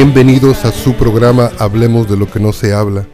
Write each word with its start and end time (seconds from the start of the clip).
Bienvenidos 0.00 0.64
a 0.64 0.70
su 0.70 0.94
programa 0.94 1.50
Hablemos 1.58 2.08
de 2.08 2.16
lo 2.16 2.30
que 2.30 2.38
no 2.38 2.52
se 2.52 2.72
habla. 2.72 3.08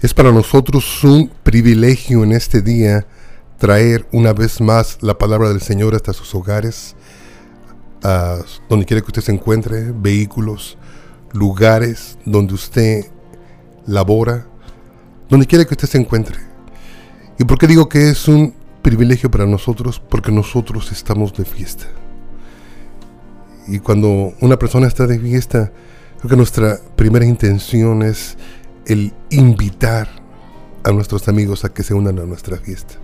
Es 0.00 0.14
para 0.14 0.32
nosotros 0.32 1.04
un 1.04 1.30
privilegio 1.42 2.24
en 2.24 2.32
este 2.32 2.62
día 2.62 3.06
traer 3.58 4.08
una 4.10 4.32
vez 4.32 4.62
más 4.62 4.96
la 5.02 5.18
palabra 5.18 5.50
del 5.50 5.60
Señor 5.60 5.94
hasta 5.94 6.14
sus 6.14 6.34
hogares, 6.34 6.96
a 8.02 8.38
donde 8.70 8.86
quiera 8.86 9.02
que 9.02 9.08
usted 9.08 9.20
se 9.20 9.32
encuentre, 9.32 9.92
vehículos, 9.92 10.78
lugares 11.34 12.16
donde 12.24 12.54
usted 12.54 13.04
labora, 13.86 14.46
donde 15.28 15.46
quiera 15.46 15.66
que 15.66 15.74
usted 15.74 15.88
se 15.88 15.98
encuentre. 15.98 16.38
¿Y 17.38 17.44
por 17.44 17.58
qué 17.58 17.66
digo 17.66 17.86
que 17.86 18.08
es 18.08 18.28
un 18.28 18.54
privilegio 18.80 19.30
para 19.30 19.44
nosotros? 19.44 20.00
Porque 20.00 20.32
nosotros 20.32 20.90
estamos 20.90 21.34
de 21.34 21.44
fiesta. 21.44 21.84
Y 23.68 23.78
cuando 23.80 24.32
una 24.40 24.58
persona 24.58 24.86
está 24.86 25.06
de 25.06 25.18
fiesta, 25.18 25.70
creo 26.24 26.30
que 26.30 26.36
nuestra 26.36 26.80
primera 26.96 27.26
intención 27.26 28.02
es 28.02 28.38
el 28.86 29.12
invitar 29.28 30.08
a 30.82 30.90
nuestros 30.90 31.28
amigos 31.28 31.66
a 31.66 31.74
que 31.74 31.82
se 31.82 31.92
unan 31.92 32.18
a 32.18 32.24
nuestra 32.24 32.56
fiesta. 32.56 32.94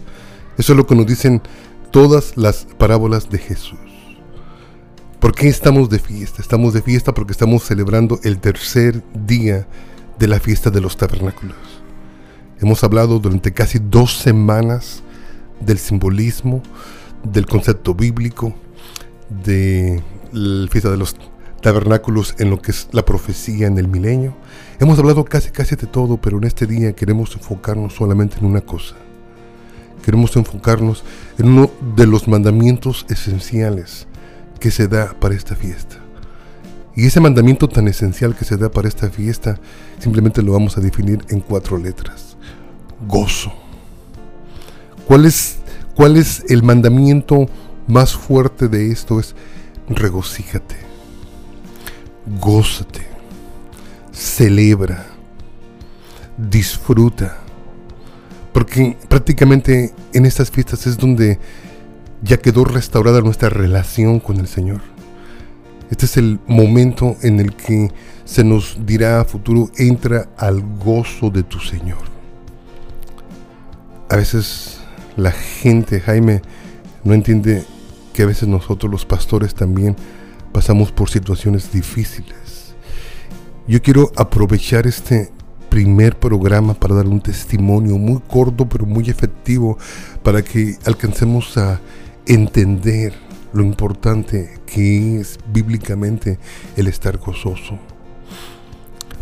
Eso 0.57 0.73
es 0.73 0.77
lo 0.79 0.87
que 0.87 0.95
nos 0.95 1.07
dicen 1.07 1.43
todas 1.91 2.39
las 2.39 2.67
parábolas 2.79 3.29
de 3.29 3.37
Jesús. 3.37 3.79
¿Por 5.19 5.35
qué 5.35 5.49
estamos 5.49 5.91
de 5.91 5.99
fiesta? 5.99 6.41
Estamos 6.41 6.73
de 6.73 6.81
fiesta 6.81 7.13
porque 7.13 7.33
estamos 7.33 7.63
celebrando 7.63 8.19
el 8.23 8.39
tercer 8.39 9.03
día 9.27 9.67
de 10.19 10.27
la 10.27 10.41
fiesta 10.41 10.71
de 10.71 10.81
los 10.81 10.97
tabernáculos. 10.97 11.59
Hemos 12.59 12.83
hablado 12.85 13.19
durante 13.19 13.53
casi 13.53 13.81
dos 13.81 14.17
semanas 14.17 15.03
del 15.61 15.77
simbolismo, 15.77 16.63
del 17.23 17.45
concepto 17.45 17.95
bíblico, 17.95 18.55
de 19.29 20.03
la 20.33 20.71
fiesta 20.71 20.91
de 20.91 20.97
los 20.97 21.15
tabernáculos 21.61 22.35
en 22.39 22.51
lo 22.51 22.61
que 22.61 22.71
es 22.71 22.89
la 22.93 23.05
profecía 23.05 23.67
en 23.67 23.79
el 23.79 23.89
milenio. 23.89 24.35
Hemos 24.79 24.99
hablado 24.99 25.25
casi 25.25 25.51
casi 25.51 25.77
de 25.77 25.87
todo, 25.87 26.17
pero 26.17 26.39
en 26.39 26.45
este 26.45 26.67
día 26.67 26.95
queremos 26.95 27.35
enfocarnos 27.35 27.95
solamente 27.95 28.39
en 28.39 28.47
una 28.47 28.61
cosa. 28.61 28.97
Queremos 30.05 30.35
enfocarnos 30.37 31.05
en 31.39 31.49
uno 31.49 31.71
de 31.95 32.07
los 32.07 32.27
mandamientos 32.27 33.05
esenciales 33.09 34.07
que 34.59 34.71
se 34.71 34.89
da 34.89 35.15
para 35.21 35.35
esta 35.35 35.55
fiesta. 35.55 35.97
Y 36.97 37.07
ese 37.07 37.21
mandamiento 37.21 37.69
tan 37.69 37.89
esencial 37.89 38.35
que 38.35 38.45
se 38.45 38.57
da 38.57 38.71
para 38.71 38.89
esta 38.89 39.11
fiesta, 39.11 39.59
simplemente 39.99 40.43
lo 40.43 40.53
vamos 40.53 40.77
a 40.77 40.81
definir 40.81 41.25
en 41.29 41.41
cuatro 41.41 41.79
letras. 41.79 42.37
Gozo. 43.07 43.53
¿Cuál 45.07 45.27
es, 45.27 45.59
cuál 45.95 46.17
es 46.17 46.45
el 46.49 46.63
mandamiento 46.63 47.49
más 47.87 48.15
fuerte 48.15 48.69
de 48.69 48.91
esto? 48.91 49.21
Es 49.21 49.35
regocíjate, 49.89 50.77
gózate, 52.27 53.07
celebra, 54.13 55.07
disfruta. 56.37 57.39
Porque 58.53 58.97
prácticamente 59.09 59.95
en 60.13 60.27
estas 60.27 60.51
fiestas 60.51 60.87
es 60.87 60.99
donde 60.99 61.39
ya 62.23 62.37
quedó 62.39 62.65
restaurada 62.65 63.21
nuestra 63.21 63.49
relación 63.49 64.21
con 64.21 64.39
el 64.39 64.49
Señor. 64.49 64.81
Este 65.91 66.07
es 66.07 66.17
el 66.17 66.39
momento 66.47 67.17
en 67.23 67.41
el 67.41 67.55
que 67.55 67.91
se 68.25 68.45
nos 68.45 68.79
dirá 68.87 69.21
a 69.21 69.25
futuro, 69.25 69.71
entra 69.77 70.29
al 70.37 70.63
gozo 70.63 71.31
de 71.31 71.43
tu 71.43 71.59
Señor. 71.59 71.99
A 74.09 74.17
veces 74.17 74.81
la 75.17 75.33
gente, 75.33 76.01
Jaime, 76.01 76.43
no 77.03 77.15
entiende 77.15 77.65
que 78.13 78.23
a 78.23 78.27
veces 78.27 78.49
nosotros 78.49 78.91
los 78.91 79.05
pastores 79.05 79.55
también 79.55 79.97
pasamos 80.53 80.93
por 80.93 81.11
situaciones 81.11 81.73
difíciles. 81.73 82.75
Yo 83.67 83.81
quiero 83.83 84.11
aprovechar 84.17 84.87
este 84.87 85.31
primer 85.69 86.19
programa 86.19 86.75
para 86.75 86.97
dar 86.97 87.07
un 87.07 87.21
testimonio 87.21 87.97
muy 87.97 88.21
corto 88.27 88.69
pero 88.69 88.85
muy 88.85 89.09
efectivo 89.09 89.79
para 90.25 90.43
que 90.43 90.77
alcancemos 90.85 91.57
a 91.57 91.81
entender 92.27 93.15
lo 93.53 93.63
importante 93.63 94.59
que 94.67 95.21
es 95.21 95.39
bíblicamente 95.53 96.39
el 96.77 96.89
estar 96.89 97.17
gozoso. 97.19 97.79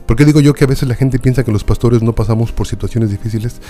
¿Por 0.06 0.16
qué 0.16 0.24
digo 0.24 0.40
yo 0.40 0.54
que 0.54 0.64
a 0.64 0.66
veces 0.66 0.88
la 0.88 0.94
gente 0.94 1.18
piensa 1.18 1.44
que 1.44 1.52
los 1.52 1.64
pastores 1.64 2.02
no 2.02 2.14
pasamos 2.14 2.50
por 2.50 2.66
situaciones 2.66 3.10
difíciles? 3.10 3.60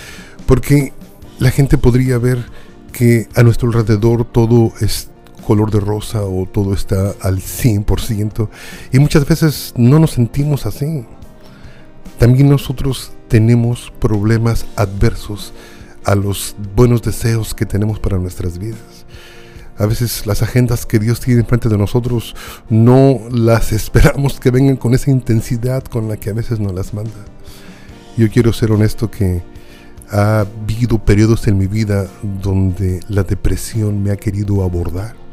Porque 0.47 0.93
la 1.41 1.51
gente 1.51 1.79
podría 1.79 2.19
ver 2.19 2.47
que 2.93 3.29
a 3.35 3.43
nuestro 3.43 3.69
alrededor 3.69 4.25
todo 4.25 4.73
es 4.81 5.11
color 5.49 5.71
de 5.71 5.81
rosa 5.81 6.25
o 6.25 6.45
todo 6.45 6.75
está 6.75 7.15
al 7.23 7.39
100% 7.39 8.51
y 8.93 8.99
muchas 8.99 9.27
veces 9.27 9.73
no 9.79 9.99
nos 9.99 10.11
sentimos 10.11 10.67
así. 10.67 11.07
También 12.19 12.51
nosotros 12.51 13.13
tenemos 13.29 13.91
problemas 13.99 14.67
adversos 14.77 15.55
a 16.05 16.15
los 16.15 16.55
buenos 16.77 17.01
deseos 17.01 17.55
que 17.55 17.65
tenemos 17.65 17.99
para 17.99 18.19
nuestras 18.19 18.59
vidas. 18.59 19.07
A 19.79 19.87
veces 19.87 20.27
las 20.27 20.43
agendas 20.43 20.85
que 20.85 20.99
Dios 20.99 21.19
tiene 21.19 21.41
enfrente 21.41 21.71
de 21.71 21.79
nosotros 21.79 22.37
no 22.69 23.19
las 23.31 23.73
esperamos 23.81 24.39
que 24.41 24.51
vengan 24.51 24.77
con 24.77 24.93
esa 24.93 25.11
intensidad 25.11 25.83
con 25.83 26.09
la 26.09 26.19
que 26.19 26.29
a 26.29 26.35
veces 26.35 26.61
nos 26.61 26.75
las 26.75 26.93
manda. 26.93 27.25
Yo 28.19 28.29
quiero 28.31 28.53
ser 28.53 28.71
honesto 28.71 29.11
que 29.11 29.43
ha 30.11 30.41
habido 30.41 31.03
periodos 31.03 31.49
en 31.49 31.57
mi 31.57 31.69
vida 31.69 32.07
donde 32.43 33.01
la 33.09 33.23
depresión 33.23 34.03
me 34.03 34.11
ha 34.11 34.17
querido 34.17 34.63
abordar. 34.63 35.28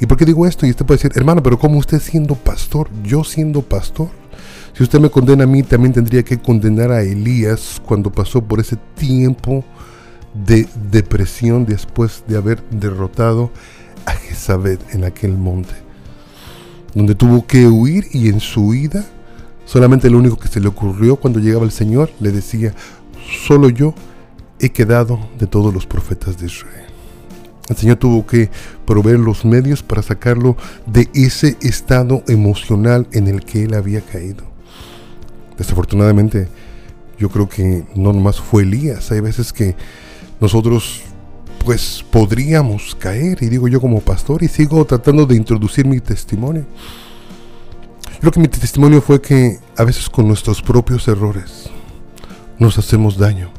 ¿Y 0.00 0.06
por 0.06 0.16
qué 0.18 0.24
digo 0.24 0.46
esto? 0.46 0.66
Y 0.66 0.70
usted 0.70 0.84
puede 0.84 0.98
decir, 0.98 1.12
hermano, 1.14 1.42
pero 1.42 1.58
¿cómo 1.58 1.78
usted 1.78 2.00
siendo 2.00 2.34
pastor? 2.34 2.88
Yo 3.02 3.24
siendo 3.24 3.62
pastor. 3.62 4.08
Si 4.74 4.82
usted 4.82 5.00
me 5.00 5.10
condena 5.10 5.44
a 5.44 5.46
mí, 5.46 5.62
también 5.62 5.94
tendría 5.94 6.22
que 6.22 6.38
condenar 6.38 6.92
a 6.92 7.02
Elías 7.02 7.80
cuando 7.86 8.12
pasó 8.12 8.42
por 8.42 8.60
ese 8.60 8.76
tiempo 8.94 9.64
de 10.34 10.68
depresión 10.90 11.64
después 11.64 12.24
de 12.28 12.36
haber 12.36 12.62
derrotado 12.70 13.50
a 14.04 14.12
Jezabel 14.12 14.78
en 14.92 15.04
aquel 15.04 15.38
monte, 15.38 15.74
donde 16.94 17.14
tuvo 17.14 17.46
que 17.46 17.66
huir 17.66 18.06
y 18.12 18.28
en 18.28 18.40
su 18.40 18.66
huida, 18.66 19.06
solamente 19.64 20.10
lo 20.10 20.18
único 20.18 20.36
que 20.36 20.48
se 20.48 20.60
le 20.60 20.68
ocurrió 20.68 21.16
cuando 21.16 21.40
llegaba 21.40 21.64
el 21.64 21.72
Señor, 21.72 22.10
le 22.20 22.30
decía, 22.30 22.74
solo 23.46 23.70
yo 23.70 23.94
he 24.60 24.70
quedado 24.70 25.18
de 25.38 25.46
todos 25.46 25.72
los 25.72 25.86
profetas 25.86 26.38
de 26.38 26.46
Israel. 26.46 26.95
El 27.68 27.76
Señor 27.76 27.96
tuvo 27.96 28.26
que 28.26 28.50
proveer 28.84 29.18
los 29.18 29.44
medios 29.44 29.82
para 29.82 30.02
sacarlo 30.02 30.56
de 30.86 31.08
ese 31.14 31.56
estado 31.60 32.22
emocional 32.28 33.08
en 33.12 33.26
el 33.26 33.44
que 33.44 33.64
él 33.64 33.74
había 33.74 34.00
caído. 34.00 34.44
Desafortunadamente, 35.58 36.48
yo 37.18 37.28
creo 37.28 37.48
que 37.48 37.84
no 37.94 38.12
nomás 38.12 38.40
fue 38.40 38.62
Elías. 38.62 39.10
Hay 39.10 39.20
veces 39.20 39.52
que 39.52 39.74
nosotros 40.40 41.02
pues 41.64 42.04
podríamos 42.12 42.94
caer, 42.94 43.42
y 43.42 43.48
digo 43.48 43.66
yo 43.66 43.80
como 43.80 44.00
pastor, 44.00 44.44
y 44.44 44.48
sigo 44.48 44.84
tratando 44.84 45.26
de 45.26 45.34
introducir 45.34 45.84
mi 45.84 45.98
testimonio. 45.98 46.64
Creo 48.20 48.30
que 48.30 48.38
mi 48.38 48.46
testimonio 48.46 49.02
fue 49.02 49.20
que 49.20 49.58
a 49.76 49.82
veces 49.82 50.08
con 50.08 50.28
nuestros 50.28 50.62
propios 50.62 51.08
errores 51.08 51.68
nos 52.58 52.78
hacemos 52.78 53.18
daño. 53.18 53.50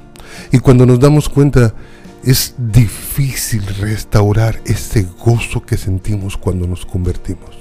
Y 0.51 0.59
cuando 0.59 0.86
nos 0.86 1.00
damos 1.00 1.27
cuenta, 1.27 1.74
es 2.27 2.56
difícil 2.57 3.65
restaurar 3.79 4.59
ese 4.65 5.07
gozo 5.24 5.65
que 5.65 5.77
sentimos 5.77 6.35
cuando 6.35 6.68
nos 6.68 6.85
convertimos. 6.85 7.56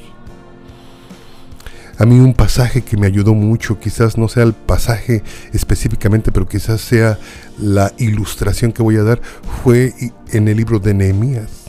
A 1.98 2.04
mí 2.04 2.18
un 2.18 2.34
pasaje 2.34 2.82
que 2.82 2.96
me 2.96 3.06
ayudó 3.06 3.32
mucho, 3.32 3.78
quizás 3.78 4.18
no 4.18 4.26
sea 4.26 4.42
el 4.42 4.54
pasaje 4.54 5.22
específicamente, 5.52 6.32
pero 6.32 6.48
quizás 6.48 6.80
sea 6.80 7.16
la 7.60 7.92
ilustración 7.98 8.72
que 8.72 8.82
voy 8.82 8.96
a 8.96 9.04
dar, 9.04 9.20
fue 9.62 9.94
en 10.32 10.48
el 10.48 10.56
libro 10.56 10.80
de 10.80 10.94
Nehemías. 10.94 11.66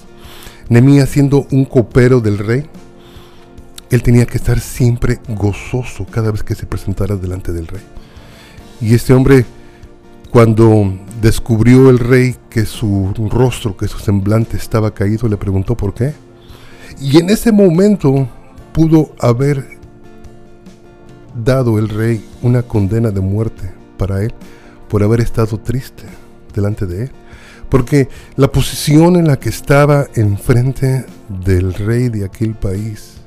Nehemías 0.68 1.10
siendo 1.10 1.46
un 1.52 1.66
copero 1.66 2.20
del 2.20 2.40
rey, 2.40 2.66
él 3.92 4.02
tenía 4.02 4.26
que 4.26 4.38
estar 4.38 4.60
siempre 4.60 5.20
gozoso 5.28 6.08
cada 6.10 6.32
vez 6.32 6.42
que 6.42 6.56
se 6.56 6.66
presentara 6.66 7.16
delante 7.16 7.54
del 7.54 7.68
rey. 7.68 7.84
Y 8.82 8.96
este 8.96 9.14
hombre 9.14 9.46
cuando 10.32 10.94
descubrió 11.22 11.90
el 11.90 12.00
rey 12.00 12.36
que 12.50 12.66
su 12.66 13.14
rostro, 13.32 13.76
que 13.78 13.88
su 13.88 14.00
semblante 14.00 14.58
estaba 14.58 14.94
caído, 14.94 15.28
le 15.28 15.38
preguntó 15.38 15.76
por 15.76 15.94
qué. 15.94 16.14
Y 17.00 17.18
en 17.18 17.30
ese 17.30 17.52
momento 17.52 18.28
pudo 18.74 19.12
haber 19.20 19.78
dado 21.44 21.80
el 21.80 21.90
rey 21.90 22.26
una 22.42 22.64
condena 22.64 23.12
de 23.12 23.22
muerte 23.22 23.72
para 23.98 24.24
él 24.24 24.34
por 24.90 25.04
haber 25.04 25.22
estado 25.22 25.60
triste 25.60 26.04
delante 26.54 26.86
de 26.86 27.04
él. 27.04 27.12
Porque 27.70 28.08
la 28.36 28.52
posición 28.52 29.18
en 29.18 29.28
la 29.28 29.40
que 29.40 29.50
estaba 29.50 30.08
enfrente 30.16 31.06
del 31.44 31.74
rey 31.74 32.10
de 32.10 32.26
aquel 32.26 32.56
país 32.56 33.18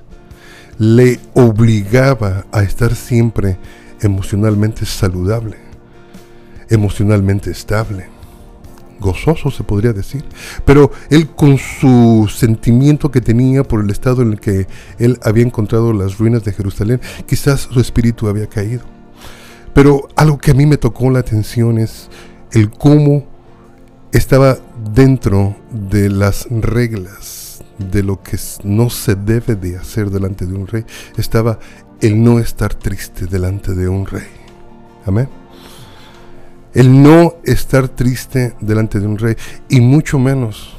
le 0.78 1.20
obligaba 1.34 2.46
a 2.52 2.62
estar 2.62 2.94
siempre 2.94 3.58
emocionalmente 4.00 4.86
saludable 4.86 5.69
emocionalmente 6.70 7.50
estable. 7.50 8.08
gozoso, 9.00 9.50
se 9.50 9.64
podría 9.64 9.94
decir. 9.94 10.24
Pero 10.66 10.90
él 11.08 11.30
con 11.30 11.56
su 11.56 12.30
sentimiento 12.30 13.10
que 13.10 13.22
tenía 13.22 13.64
por 13.64 13.82
el 13.82 13.88
estado 13.88 14.20
en 14.20 14.32
el 14.32 14.40
que 14.40 14.66
él 14.98 15.18
había 15.22 15.42
encontrado 15.42 15.94
las 15.94 16.18
ruinas 16.18 16.44
de 16.44 16.52
Jerusalén, 16.52 17.00
quizás 17.26 17.68
su 17.72 17.80
espíritu 17.80 18.28
había 18.28 18.46
caído. 18.46 18.82
Pero 19.72 20.08
algo 20.16 20.36
que 20.36 20.50
a 20.50 20.54
mí 20.54 20.66
me 20.66 20.76
tocó 20.76 21.10
la 21.10 21.20
atención 21.20 21.78
es 21.78 22.10
el 22.52 22.70
cómo 22.70 23.24
estaba 24.12 24.58
dentro 24.92 25.56
de 25.70 26.10
las 26.10 26.46
reglas 26.50 27.62
de 27.78 28.02
lo 28.02 28.22
que 28.22 28.38
no 28.64 28.90
se 28.90 29.14
debe 29.14 29.56
de 29.56 29.78
hacer 29.78 30.10
delante 30.10 30.46
de 30.46 30.54
un 30.54 30.66
rey. 30.66 30.84
Estaba 31.16 31.58
el 32.00 32.22
no 32.22 32.38
estar 32.38 32.74
triste 32.74 33.26
delante 33.26 33.74
de 33.74 33.88
un 33.88 34.06
rey. 34.06 34.28
Amén. 35.06 35.39
El 36.72 37.02
no 37.02 37.34
estar 37.44 37.88
triste 37.88 38.54
delante 38.60 39.00
de 39.00 39.06
un 39.06 39.18
rey. 39.18 39.34
Y 39.68 39.80
mucho 39.80 40.18
menos 40.18 40.76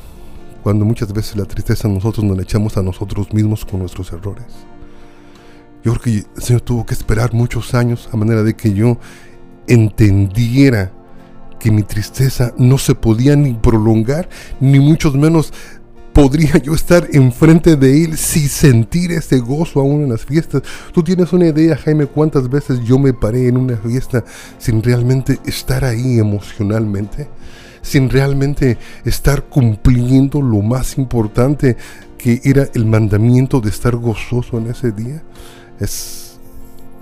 cuando 0.63 0.85
muchas 0.85 1.11
veces 1.11 1.35
la 1.35 1.45
tristeza 1.45 1.87
nosotros 1.87 2.23
nos 2.23 2.37
la 2.37 2.43
echamos 2.43 2.77
a 2.77 2.83
nosotros 2.83 3.33
mismos 3.33 3.65
con 3.65 3.79
nuestros 3.79 4.11
errores. 4.13 4.45
Yo 5.83 5.93
creo 5.93 6.01
que 6.01 6.29
el 6.35 6.43
Señor 6.43 6.61
tuvo 6.61 6.85
que 6.85 6.93
esperar 6.93 7.33
muchos 7.33 7.73
años 7.73 8.07
a 8.11 8.17
manera 8.17 8.43
de 8.43 8.55
que 8.55 8.73
yo 8.73 8.97
entendiera 9.67 10.91
que 11.59 11.71
mi 11.71 11.83
tristeza 11.83 12.53
no 12.57 12.77
se 12.77 12.95
podía 12.95 13.35
ni 13.35 13.53
prolongar, 13.53 14.29
ni 14.59 14.79
mucho 14.79 15.11
menos 15.11 15.53
podría 16.13 16.57
yo 16.57 16.73
estar 16.73 17.07
enfrente 17.13 17.75
de 17.75 18.03
Él 18.03 18.17
sin 18.17 18.47
sentir 18.49 19.11
ese 19.11 19.39
gozo 19.39 19.79
aún 19.79 20.03
en 20.03 20.09
las 20.09 20.25
fiestas. 20.25 20.63
Tú 20.93 21.03
tienes 21.03 21.33
una 21.33 21.47
idea, 21.47 21.75
Jaime, 21.77 22.05
cuántas 22.05 22.49
veces 22.49 22.79
yo 22.83 22.99
me 22.99 23.13
paré 23.13 23.47
en 23.47 23.57
una 23.57 23.77
fiesta 23.77 24.23
sin 24.57 24.83
realmente 24.83 25.39
estar 25.45 25.85
ahí 25.85 26.19
emocionalmente, 26.19 27.29
sin 27.81 28.09
realmente 28.09 28.77
estar 29.05 29.43
cumpliendo 29.43 30.41
lo 30.41 30.61
más 30.61 30.97
importante 30.97 31.77
que 32.17 32.41
era 32.43 32.67
el 32.73 32.85
mandamiento 32.85 33.61
de 33.61 33.69
estar 33.69 33.95
gozoso 33.95 34.57
en 34.57 34.67
ese 34.67 34.91
día. 34.91 35.23
Es, 35.79 36.39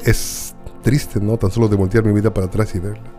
es 0.05 0.55
triste, 0.81 1.19
¿no? 1.19 1.37
Tan 1.37 1.51
solo 1.51 1.67
de 1.67 1.75
voltear 1.75 2.05
mi 2.05 2.13
vida 2.13 2.33
para 2.33 2.47
atrás 2.47 2.73
y 2.75 2.79
verla. 2.79 3.18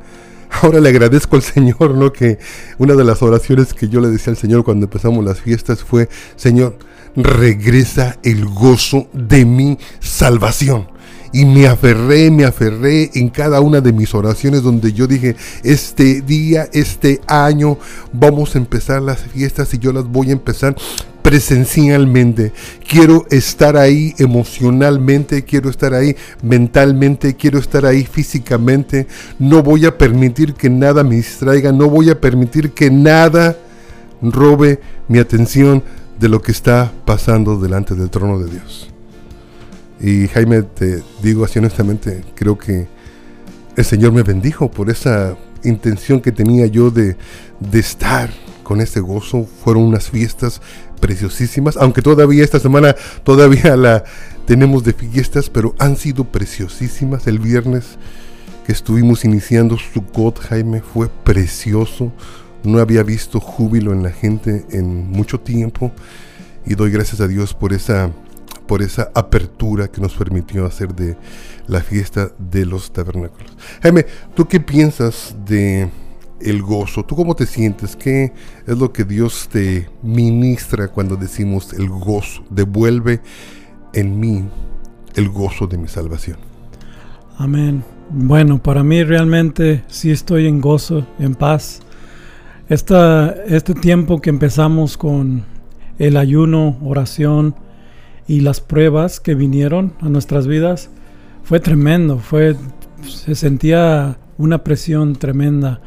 Ahora 0.62 0.80
le 0.80 0.90
agradezco 0.90 1.36
al 1.36 1.42
Señor, 1.42 1.94
¿no? 1.94 2.12
Que 2.12 2.38
una 2.78 2.94
de 2.94 3.04
las 3.04 3.22
oraciones 3.22 3.72
que 3.72 3.88
yo 3.88 4.00
le 4.00 4.08
decía 4.08 4.32
al 4.32 4.36
Señor 4.36 4.64
cuando 4.64 4.86
empezamos 4.86 5.24
las 5.24 5.40
fiestas 5.40 5.82
fue, 5.82 6.08
Señor, 6.36 6.76
regresa 7.16 8.18
el 8.22 8.44
gozo 8.44 9.08
de 9.12 9.44
mi 9.44 9.78
salvación. 10.00 10.88
Y 11.32 11.44
me 11.44 11.68
aferré, 11.68 12.30
me 12.30 12.44
aferré 12.44 13.10
en 13.14 13.28
cada 13.28 13.60
una 13.60 13.80
de 13.80 13.92
mis 13.92 14.14
oraciones 14.14 14.62
donde 14.62 14.92
yo 14.92 15.06
dije, 15.06 15.36
este 15.62 16.22
día, 16.22 16.68
este 16.72 17.20
año, 17.28 17.78
vamos 18.12 18.54
a 18.54 18.58
empezar 18.58 19.00
las 19.00 19.20
fiestas 19.20 19.72
y 19.72 19.78
yo 19.78 19.92
las 19.92 20.04
voy 20.04 20.30
a 20.30 20.32
empezar 20.32 20.74
presencialmente. 21.22 22.52
Quiero 22.88 23.26
estar 23.30 23.76
ahí 23.76 24.14
emocionalmente, 24.18 25.44
quiero 25.44 25.70
estar 25.70 25.94
ahí 25.94 26.16
mentalmente, 26.42 27.34
quiero 27.34 27.58
estar 27.58 27.86
ahí 27.86 28.04
físicamente. 28.04 29.06
No 29.38 29.62
voy 29.62 29.86
a 29.86 29.96
permitir 29.96 30.54
que 30.54 30.70
nada 30.70 31.04
me 31.04 31.16
distraiga, 31.16 31.72
no 31.72 31.88
voy 31.88 32.10
a 32.10 32.20
permitir 32.20 32.72
que 32.72 32.90
nada 32.90 33.56
robe 34.22 34.80
mi 35.08 35.18
atención 35.18 35.82
de 36.18 36.28
lo 36.28 36.42
que 36.42 36.52
está 36.52 36.92
pasando 37.04 37.58
delante 37.58 37.94
del 37.94 38.10
trono 38.10 38.38
de 38.38 38.50
Dios. 38.50 38.90
Y 40.00 40.28
Jaime, 40.28 40.62
te 40.62 41.02
digo 41.22 41.44
así 41.44 41.58
honestamente, 41.58 42.22
creo 42.34 42.56
que 42.56 42.86
el 43.76 43.84
Señor 43.84 44.12
me 44.12 44.22
bendijo 44.22 44.70
por 44.70 44.90
esa 44.90 45.36
intención 45.62 46.20
que 46.20 46.32
tenía 46.32 46.66
yo 46.66 46.90
de, 46.90 47.16
de 47.60 47.78
estar 47.78 48.30
con 48.70 48.80
ese 48.80 49.00
gozo. 49.00 49.48
Fueron 49.64 49.82
unas 49.82 50.10
fiestas 50.10 50.62
preciosísimas, 51.00 51.76
aunque 51.76 52.02
todavía 52.02 52.44
esta 52.44 52.60
semana 52.60 52.94
todavía 53.24 53.76
la 53.76 54.04
tenemos 54.46 54.84
de 54.84 54.92
fiestas, 54.92 55.50
pero 55.50 55.74
han 55.80 55.96
sido 55.96 56.22
preciosísimas. 56.22 57.26
El 57.26 57.40
viernes 57.40 57.98
que 58.64 58.70
estuvimos 58.70 59.24
iniciando 59.24 59.76
Sukkot, 59.76 60.38
Jaime, 60.38 60.82
fue 60.82 61.08
precioso. 61.08 62.12
No 62.62 62.78
había 62.78 63.02
visto 63.02 63.40
júbilo 63.40 63.92
en 63.92 64.04
la 64.04 64.12
gente 64.12 64.64
en 64.70 65.10
mucho 65.10 65.40
tiempo 65.40 65.90
y 66.64 66.76
doy 66.76 66.92
gracias 66.92 67.20
a 67.20 67.26
Dios 67.26 67.54
por 67.54 67.72
esa 67.72 68.12
por 68.68 68.82
esa 68.82 69.10
apertura 69.16 69.88
que 69.88 70.00
nos 70.00 70.14
permitió 70.14 70.64
hacer 70.64 70.94
de 70.94 71.16
la 71.66 71.80
fiesta 71.80 72.30
de 72.38 72.66
los 72.66 72.92
tabernáculos. 72.92 73.56
Jaime, 73.82 74.06
¿tú 74.36 74.46
qué 74.46 74.60
piensas 74.60 75.34
de 75.44 75.90
el 76.40 76.62
gozo. 76.62 77.04
¿Tú 77.04 77.16
cómo 77.16 77.34
te 77.34 77.46
sientes? 77.46 77.96
¿Qué 77.96 78.32
es 78.66 78.78
lo 78.78 78.92
que 78.92 79.04
Dios 79.04 79.48
te 79.50 79.88
ministra 80.02 80.88
cuando 80.88 81.16
decimos 81.16 81.72
el 81.72 81.88
gozo? 81.88 82.44
Devuelve 82.50 83.20
en 83.92 84.18
mí 84.18 84.44
el 85.14 85.28
gozo 85.28 85.66
de 85.66 85.78
mi 85.78 85.88
salvación. 85.88 86.38
Amén. 87.36 87.84
Bueno, 88.10 88.62
para 88.62 88.82
mí 88.82 89.04
realmente 89.04 89.84
sí 89.88 90.10
estoy 90.10 90.46
en 90.46 90.60
gozo, 90.60 91.06
en 91.18 91.34
paz. 91.34 91.80
Esta, 92.68 93.30
este 93.46 93.74
tiempo 93.74 94.20
que 94.20 94.30
empezamos 94.30 94.96
con 94.96 95.44
el 95.98 96.16
ayuno, 96.16 96.78
oración 96.82 97.54
y 98.26 98.40
las 98.40 98.60
pruebas 98.60 99.20
que 99.20 99.34
vinieron 99.34 99.92
a 100.00 100.08
nuestras 100.08 100.46
vidas 100.46 100.90
fue 101.42 101.60
tremendo. 101.60 102.18
Fue, 102.18 102.56
se 103.02 103.34
sentía 103.34 104.18
una 104.38 104.64
presión 104.64 105.16
tremenda 105.16 105.80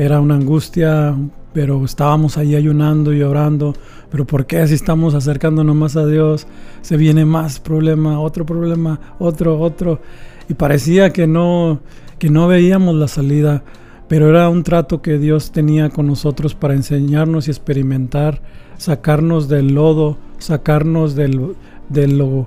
era 0.00 0.18
una 0.18 0.34
angustia, 0.36 1.14
pero 1.52 1.84
estábamos 1.84 2.38
ahí 2.38 2.54
ayunando 2.54 3.12
y 3.12 3.22
orando. 3.22 3.74
Pero 4.10 4.26
¿por 4.26 4.46
qué 4.46 4.66
si 4.66 4.74
estamos 4.74 5.12
acercándonos 5.14 5.76
más 5.76 5.94
a 5.96 6.06
Dios? 6.06 6.46
Se 6.80 6.96
viene 6.96 7.26
más 7.26 7.60
problema, 7.60 8.18
otro 8.18 8.46
problema, 8.46 8.98
otro, 9.18 9.60
otro. 9.60 10.00
Y 10.48 10.54
parecía 10.54 11.12
que 11.12 11.26
no, 11.26 11.80
que 12.18 12.30
no 12.30 12.48
veíamos 12.48 12.94
la 12.94 13.08
salida, 13.08 13.62
pero 14.08 14.30
era 14.30 14.48
un 14.48 14.62
trato 14.62 15.02
que 15.02 15.18
Dios 15.18 15.52
tenía 15.52 15.90
con 15.90 16.06
nosotros 16.06 16.54
para 16.54 16.72
enseñarnos 16.72 17.46
y 17.46 17.50
experimentar, 17.50 18.40
sacarnos 18.78 19.48
del 19.48 19.74
lodo, 19.74 20.16
sacarnos 20.38 21.14
del, 21.14 21.56
de, 21.90 22.08
lo, 22.08 22.46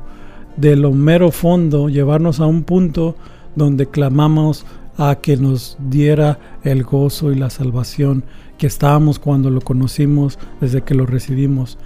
de 0.57 0.75
lo 0.75 0.91
mero 0.91 1.29
fondo, 1.29 1.88
llevarnos 1.88 2.39
a 2.39 2.48
un 2.48 2.63
punto 2.63 3.15
donde 3.55 3.86
clamamos 3.86 4.65
a 4.97 5.15
que 5.15 5.38
nos 5.38 5.77
diera 5.79 6.39
el 6.63 6.83
gozo 6.83 7.31
y 7.31 7.35
la 7.35 7.50
salvación 7.50 8.23
que 8.57 8.67
estábamos 8.67 9.19
cuando 9.19 9.50
lo 9.50 9.62
conocimos, 9.62 10.38
desde 10.62 10.81
que 10.81 10.95
lo 10.95 11.05
recibimos. 11.05 11.77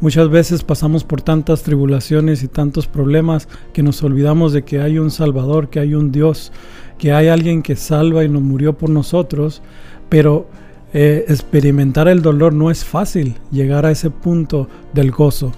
Muchas 0.00 0.28
veces 0.30 0.64
pasamos 0.64 1.04
por 1.04 1.22
tantas 1.22 1.62
tribulaciones 1.62 2.42
y 2.42 2.48
tantos 2.48 2.88
problemas 2.88 3.46
que 3.72 3.84
nos 3.84 4.02
olvidamos 4.02 4.52
de 4.52 4.64
que 4.64 4.80
hay 4.80 4.98
un 4.98 5.12
Salvador, 5.12 5.70
que 5.70 5.78
hay 5.78 5.94
un 5.94 6.10
Dios, 6.10 6.52
que 6.98 7.12
hay 7.12 7.28
alguien 7.28 7.62
que 7.62 7.76
salva 7.76 8.24
y 8.24 8.28
nos 8.28 8.42
murió 8.42 8.76
por 8.76 8.90
nosotros, 8.90 9.62
pero 10.08 10.48
eh, 10.92 11.24
experimentar 11.28 12.08
el 12.08 12.20
dolor 12.20 12.52
no 12.52 12.70
es 12.70 12.84
fácil, 12.84 13.36
llegar 13.50 13.86
a 13.86 13.92
ese 13.92 14.10
punto 14.10 14.68
del 14.92 15.10
gozo. 15.10 15.52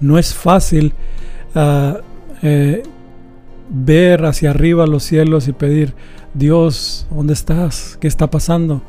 No 0.00 0.18
es 0.18 0.34
fácil 0.34 0.94
ah, 1.54 1.98
eh, 2.42 2.82
ver 3.68 4.24
hacia 4.24 4.50
arriba 4.50 4.86
los 4.86 5.04
cielos 5.04 5.46
y 5.46 5.52
pedir, 5.52 5.94
Dios, 6.34 7.06
¿dónde 7.10 7.32
estás? 7.32 7.98
¿Qué 8.00 8.06
está 8.06 8.30
pasando? 8.30 8.82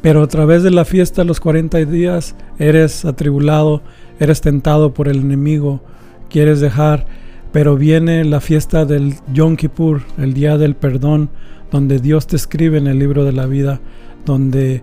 Pero 0.00 0.22
a 0.22 0.28
través 0.28 0.62
de 0.62 0.70
la 0.70 0.84
fiesta 0.84 1.24
los 1.24 1.38
40 1.38 1.78
días 1.84 2.34
eres 2.58 3.04
atribulado, 3.04 3.82
eres 4.20 4.40
tentado 4.40 4.94
por 4.94 5.08
el 5.08 5.18
enemigo, 5.18 5.82
quieres 6.30 6.60
dejar, 6.60 7.06
pero 7.52 7.76
viene 7.76 8.24
la 8.24 8.40
fiesta 8.40 8.84
del 8.84 9.16
Yom 9.34 9.56
Kippur, 9.56 10.02
el 10.16 10.32
día 10.32 10.56
del 10.56 10.76
perdón, 10.76 11.30
donde 11.70 11.98
Dios 11.98 12.26
te 12.26 12.36
escribe 12.36 12.78
en 12.78 12.86
el 12.86 12.98
libro 12.98 13.24
de 13.24 13.32
la 13.32 13.46
vida, 13.46 13.80
donde 14.24 14.82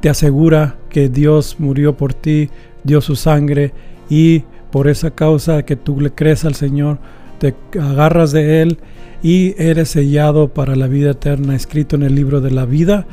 te 0.00 0.10
asegura 0.10 0.76
que 0.90 1.08
Dios 1.08 1.56
murió 1.58 1.96
por 1.96 2.12
ti, 2.12 2.50
dio 2.84 3.00
su 3.00 3.16
sangre 3.16 3.72
y 4.10 4.44
por 4.70 4.88
esa 4.88 5.10
causa 5.10 5.64
que 5.64 5.76
tú 5.76 6.00
le 6.00 6.10
crees 6.10 6.44
al 6.44 6.54
Señor, 6.54 6.98
te 7.38 7.54
agarras 7.80 8.32
de 8.32 8.62
Él 8.62 8.78
y 9.22 9.54
eres 9.58 9.90
sellado 9.90 10.48
para 10.48 10.76
la 10.76 10.86
vida 10.86 11.12
eterna, 11.12 11.54
escrito 11.54 11.96
en 11.96 12.02
el 12.02 12.14
libro 12.14 12.40
de 12.40 12.50
la 12.50 12.64
vida, 12.64 13.06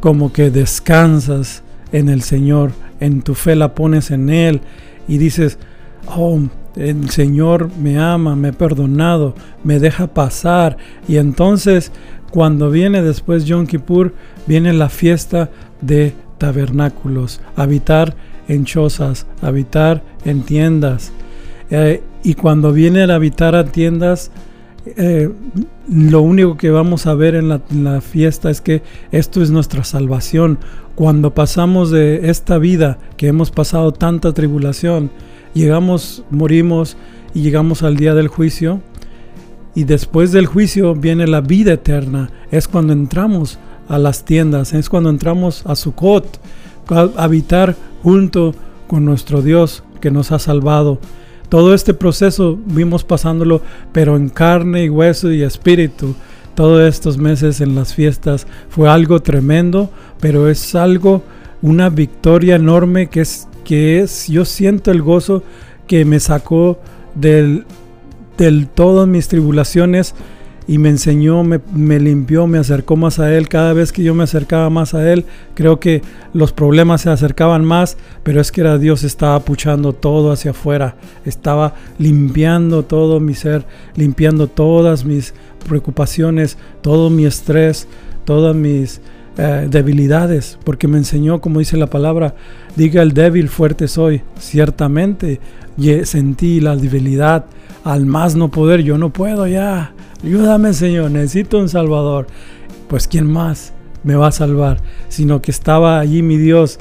como 0.00 0.32
que 0.32 0.50
descansas 0.50 1.62
en 1.92 2.08
el 2.08 2.22
Señor, 2.22 2.72
en 3.00 3.22
tu 3.22 3.34
fe 3.34 3.56
la 3.56 3.74
pones 3.74 4.10
en 4.10 4.30
Él 4.30 4.60
y 5.08 5.18
dices, 5.18 5.58
oh, 6.06 6.40
el 6.76 7.10
Señor 7.10 7.70
me 7.78 7.98
ama, 7.98 8.34
me 8.34 8.48
ha 8.48 8.52
perdonado, 8.52 9.34
me 9.62 9.78
deja 9.78 10.06
pasar. 10.06 10.78
Y 11.06 11.16
entonces, 11.16 11.92
cuando 12.30 12.70
viene 12.70 13.02
después 13.02 13.44
Yom 13.44 13.66
Kippur, 13.66 14.14
viene 14.46 14.72
la 14.72 14.88
fiesta 14.88 15.50
de 15.80 16.14
tabernáculos, 16.38 17.40
habitar 17.56 18.16
en 18.48 18.64
chozas, 18.64 19.26
habitar 19.42 20.02
en 20.24 20.42
tiendas. 20.42 21.12
Eh, 21.70 22.02
y 22.22 22.34
cuando 22.34 22.72
viene 22.72 23.04
el 23.04 23.10
habitar 23.10 23.54
a 23.54 23.64
tiendas, 23.64 24.30
eh, 24.84 25.30
lo 25.88 26.22
único 26.22 26.56
que 26.56 26.70
vamos 26.70 27.06
a 27.06 27.14
ver 27.14 27.36
en 27.36 27.48
la, 27.48 28.00
fiesta 28.00 28.50
es 28.50 28.60
que 28.60 28.82
esto 29.12 29.42
es 29.42 29.50
nuestra 29.50 29.84
salvación. 29.84 30.58
Cuando 30.94 31.34
pasamos 31.34 31.90
de 31.90 32.30
esta 32.30 32.58
vida, 32.58 32.98
que 33.16 33.28
hemos 33.28 33.50
pasado 33.50 33.92
tanta 33.92 34.32
tribulación, 34.32 35.10
llegamos, 35.54 36.24
morimos 36.30 36.96
y 37.34 37.42
llegamos 37.42 37.82
al 37.82 37.96
día 37.96 38.14
del 38.14 38.28
juicio. 38.28 38.80
Y 39.74 39.84
después 39.84 40.32
del 40.32 40.46
juicio 40.46 40.94
viene 40.94 41.26
la 41.26 41.40
vida 41.40 41.74
eterna. 41.74 42.30
Es 42.50 42.68
cuando 42.68 42.92
entramos 42.92 43.58
a 43.88 43.98
las 43.98 44.24
tiendas, 44.24 44.74
es 44.74 44.88
cuando 44.88 45.10
entramos 45.10 45.64
a 45.66 45.76
Sukkot, 45.76 46.40
a 46.88 47.08
habitar 47.16 47.74
junto 48.02 48.54
con 48.86 49.04
nuestro 49.04 49.42
Dios 49.42 49.82
que 50.00 50.10
nos 50.10 50.32
ha 50.32 50.38
salvado. 50.38 50.98
Todo 51.52 51.74
este 51.74 51.92
proceso 51.92 52.58
vimos 52.64 53.04
pasándolo, 53.04 53.60
pero 53.92 54.16
en 54.16 54.30
carne 54.30 54.84
y 54.84 54.88
hueso 54.88 55.30
y 55.30 55.42
espíritu. 55.42 56.14
Todos 56.54 56.80
estos 56.80 57.18
meses 57.18 57.60
en 57.60 57.74
las 57.74 57.92
fiestas 57.92 58.46
fue 58.70 58.88
algo 58.88 59.20
tremendo, 59.20 59.90
pero 60.18 60.48
es 60.48 60.74
algo, 60.74 61.22
una 61.60 61.90
victoria 61.90 62.56
enorme 62.56 63.08
que 63.08 63.20
es, 63.20 63.48
que 63.66 64.00
es, 64.00 64.28
yo 64.28 64.46
siento 64.46 64.90
el 64.90 65.02
gozo 65.02 65.42
que 65.86 66.06
me 66.06 66.20
sacó 66.20 66.78
del, 67.14 67.66
del 68.38 68.66
todas 68.66 69.06
mis 69.06 69.28
tribulaciones 69.28 70.14
y 70.66 70.78
me 70.78 70.90
enseñó, 70.90 71.42
me, 71.42 72.00
limpió, 72.00 72.46
me 72.46 72.58
acercó 72.58 72.96
más 72.96 73.18
a 73.18 73.34
Él. 73.34 73.48
Cada 73.48 73.72
vez 73.72 73.92
que 73.92 74.02
yo 74.02 74.14
me 74.14 74.24
acercaba 74.24 74.70
más 74.70 74.94
a 74.94 75.10
Él, 75.12 75.24
creo 75.54 75.80
que 75.80 76.02
los 76.32 76.52
problemas 76.52 77.02
se 77.02 77.10
acercaban 77.10 77.64
más, 77.64 77.96
pero 78.22 78.40
es 78.40 78.52
que 78.52 78.60
era 78.60 78.78
Dios 78.78 79.02
estaba 79.02 79.40
puchando 79.40 79.92
todo 79.92 80.30
hacia 80.32 80.52
afuera, 80.52 80.96
estaba 81.24 81.74
limpiando 81.98 82.84
todo 82.84 83.20
mi 83.20 83.34
ser, 83.34 83.64
limpiando 83.96 84.46
todas 84.46 85.04
mis 85.04 85.34
preocupaciones, 85.68 86.58
todo 86.80 87.10
mi 87.10 87.26
estrés, 87.26 87.88
todas 88.24 88.54
mis 88.54 89.00
eh, 89.38 89.66
debilidades, 89.68 90.58
porque 90.64 90.88
me 90.88 90.98
enseñó, 90.98 91.40
como 91.40 91.58
dice 91.58 91.76
la 91.76 91.88
palabra, 91.88 92.34
diga 92.76 93.02
el 93.02 93.12
débil, 93.12 93.48
fuerte 93.48 93.88
soy. 93.88 94.22
Ciertamente 94.38 95.40
sentí 96.04 96.60
la 96.60 96.76
debilidad 96.76 97.46
al 97.82 98.06
más 98.06 98.36
no 98.36 98.50
poder, 98.50 98.82
yo 98.82 98.98
no 98.98 99.10
puedo 99.10 99.46
ya 99.46 99.92
Ayúdame 100.24 100.72
Señor, 100.72 101.10
necesito 101.10 101.58
un 101.58 101.68
Salvador. 101.68 102.28
Pues 102.88 103.08
¿quién 103.08 103.26
más 103.26 103.72
me 104.04 104.14
va 104.14 104.28
a 104.28 104.32
salvar? 104.32 104.78
Sino 105.08 105.42
que 105.42 105.50
estaba 105.50 105.98
allí 105.98 106.22
mi 106.22 106.36
Dios 106.36 106.78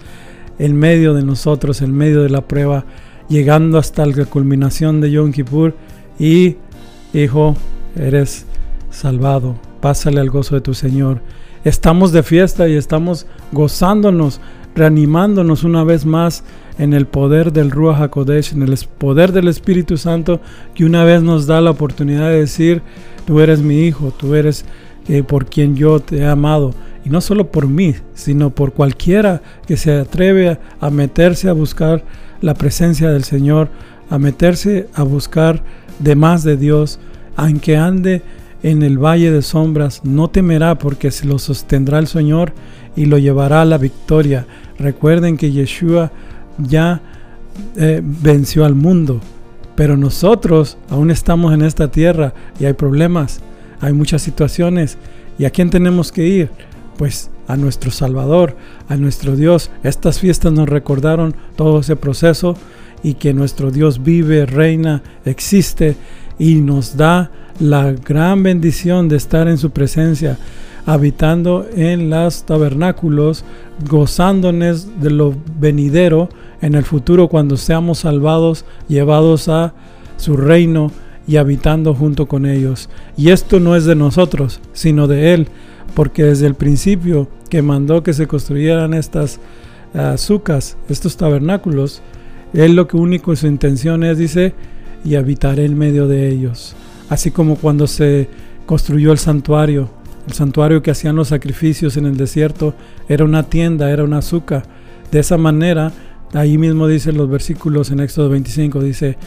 en 0.60 0.76
medio 0.76 1.16
de 1.16 1.24
nosotros, 1.24 1.82
en 1.82 1.92
medio 1.92 2.22
de 2.22 2.30
la 2.30 2.48
prueba, 2.48 2.86
llegando 3.30 3.80
hasta 3.80 4.06
la 4.06 4.26
culminación 4.26 5.02
de 5.02 5.10
Yom 5.10 5.32
Kippur 5.32 5.76
y 6.20 6.58
hijo, 7.14 7.56
eres 7.96 8.46
salvado. 8.92 9.56
Pásale 9.80 10.20
al 10.20 10.30
gozo 10.30 10.54
de 10.54 10.62
tu 10.62 10.76
Señor. 10.76 11.22
Estamos 11.64 12.12
de 12.12 12.22
fiesta 12.22 12.68
y 12.68 12.76
estamos 12.76 13.26
gozándonos, 13.52 14.40
reanimándonos 14.76 15.64
una 15.64 15.84
vez 15.84 16.06
más 16.06 16.44
en 16.78 16.94
el 16.94 17.08
poder 17.08 17.52
del 17.52 17.72
Ruach 17.72 18.02
HaKodesh, 18.02 18.54
en 18.54 18.62
el 18.62 18.78
poder 19.00 19.32
del 19.32 19.48
Espíritu 19.48 19.98
Santo, 19.98 20.42
que 20.76 20.86
una 20.86 21.04
vez 21.04 21.24
nos 21.24 21.48
da 21.48 21.60
la 21.60 21.72
oportunidad 21.72 22.30
de 22.30 22.42
decir, 22.42 22.84
tú 23.26 23.40
eres 23.40 23.62
mi 23.62 23.82
hijo, 23.82 24.12
tú 24.12 24.36
eres 24.36 24.66
eh, 25.08 25.24
por 25.24 25.46
quien 25.46 25.76
yo 25.76 26.00
te 26.00 26.18
he 26.18 26.26
amado. 26.26 26.74
Y 27.04 27.10
no 27.10 27.22
solo 27.22 27.52
por 27.52 27.68
mí, 27.68 27.96
sino 28.14 28.52
por 28.52 28.74
cualquiera 28.74 29.42
que 29.66 29.78
se 29.78 29.94
atreve 29.94 30.60
a, 30.80 30.90
meterse 30.90 31.50
a 31.50 31.54
buscar 31.54 32.04
la 32.42 32.54
presencia 32.54 33.10
del 33.10 33.24
Señor, 33.24 33.70
a 34.10 34.20
meterse 34.20 34.88
a 34.94 35.04
buscar 35.04 35.64
de 36.00 36.16
más 36.16 36.44
de 36.44 36.58
Dios, 36.58 37.00
aunque 37.36 37.78
ande 37.78 38.22
en 38.62 38.84
el 38.84 39.00
valle 39.00 39.32
de 39.32 39.42
sombras, 39.42 40.02
no 40.04 40.30
temerá 40.30 40.78
porque 40.78 41.10
se 41.10 41.26
lo 41.26 41.40
sostendrá 41.40 41.98
el 41.98 42.08
Señor 42.08 42.54
y 42.96 43.06
lo 43.06 43.18
llevará 43.18 43.64
a 43.64 43.66
la 43.66 43.80
victoria. 43.80 44.46
Recuerden 44.78 45.38
que 45.38 45.52
Yeshua 45.52 46.12
ya 46.60 47.02
eh, 47.76 48.02
venció 48.04 48.66
al 48.66 48.76
mundo. 48.76 49.22
Pero 49.82 49.98
nosotros 49.98 50.78
aún 50.92 51.10
estamos 51.10 51.56
en 51.56 51.64
esta 51.64 51.90
tierra 51.90 52.36
y 52.60 52.66
hay 52.66 52.74
problemas, 52.74 53.42
hay 53.80 53.94
muchas 53.94 54.22
situaciones. 54.22 55.00
¿Y 55.40 55.46
a 55.46 55.50
quién 55.50 55.72
tenemos 55.72 56.12
que 56.12 56.28
ir? 56.28 56.52
Pues 57.00 57.32
a 57.48 57.58
nuestro 57.58 57.90
Salvador, 57.90 58.56
a 58.90 58.96
nuestro 58.96 59.36
Dios. 59.36 59.72
Estas 59.82 60.20
fiestas 60.20 60.54
nos 60.54 60.70
recordaron 60.70 61.34
todo 61.56 61.80
ese 61.80 61.96
proceso 61.96 62.56
y 63.02 63.16
que 63.16 63.34
nuestro 63.34 63.72
Dios 63.72 64.04
vive, 64.04 64.46
reina, 64.46 65.02
existe 65.26 65.96
y 66.38 66.62
nos 66.62 66.96
da 66.96 67.32
la 67.60 67.92
gran 67.92 68.44
bendición 68.44 69.10
de 69.10 69.18
estar 69.18 69.48
en 69.48 69.58
su 69.58 69.72
presencia, 69.72 70.38
habitando 70.86 71.68
en 71.76 72.12
los 72.12 72.46
tabernáculos, 72.46 73.44
gozándonos 73.90 75.02
de 75.02 75.10
lo 75.10 75.34
venidero 75.60 76.30
en 76.62 76.76
el 76.76 76.84
futuro 76.84 77.28
cuando 77.28 77.58
seamos 77.58 78.00
salvados, 78.00 78.66
llevados 78.88 79.48
a 79.48 79.74
su 80.18 80.38
reino 80.38 80.92
y 81.28 81.38
habitando 81.38 81.94
junto 81.94 82.28
con 82.28 82.46
ellos. 82.46 82.90
Y 83.18 83.30
esto 83.30 83.60
no 83.60 83.76
es 83.76 83.86
de 83.86 83.96
nosotros, 83.96 84.60
sino 84.74 85.08
de 85.08 85.34
Él, 85.34 85.48
porque 85.94 86.24
desde 86.24 86.48
el 86.48 86.56
principio 86.56 87.28
que 87.50 87.62
mandó 87.62 88.04
que 88.04 88.14
se 88.14 88.28
construyeran 88.28 88.94
estas 88.94 89.40
azúcares, 89.94 90.78
estos 90.90 91.18
tabernáculos, 91.18 92.02
Él 92.54 92.76
lo 92.76 92.88
que 92.88 92.98
único 92.98 93.36
su 93.36 93.48
intención 93.48 94.04
es, 94.04 94.18
dice, 94.18 94.54
y 95.04 95.16
habitaré 95.16 95.66
en 95.66 95.78
medio 95.78 96.08
de 96.08 96.30
ellos. 96.30 96.76
Así 97.10 97.32
como 97.32 97.56
cuando 97.56 97.88
se 97.88 98.30
construyó 98.66 99.12
el 99.12 99.18
santuario, 99.18 99.90
el 100.28 100.34
santuario 100.34 100.82
que 100.82 100.92
hacían 100.92 101.16
los 101.16 101.30
sacrificios 101.30 101.98
en 101.98 102.06
el 102.06 102.16
desierto, 102.16 102.74
era 103.10 103.26
una 103.26 103.44
tienda, 103.44 103.92
era 103.92 104.04
un 104.04 104.14
azúcar. 104.14 104.64
De 105.12 105.20
esa 105.20 105.38
manera, 105.38 105.92
Ahí 106.34 106.58
mismo 106.58 106.88
dice 106.88 107.12
los 107.12 107.30
versículos 107.30 107.92
en 107.92 108.00
Éxodo 108.00 108.30
25, 108.30 108.82
dice, 108.82 109.18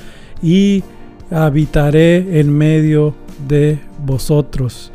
y 0.42 0.82
habitaré 1.30 2.40
en 2.40 2.56
medio 2.56 3.14
de 3.48 3.78
vosotros 4.04 4.92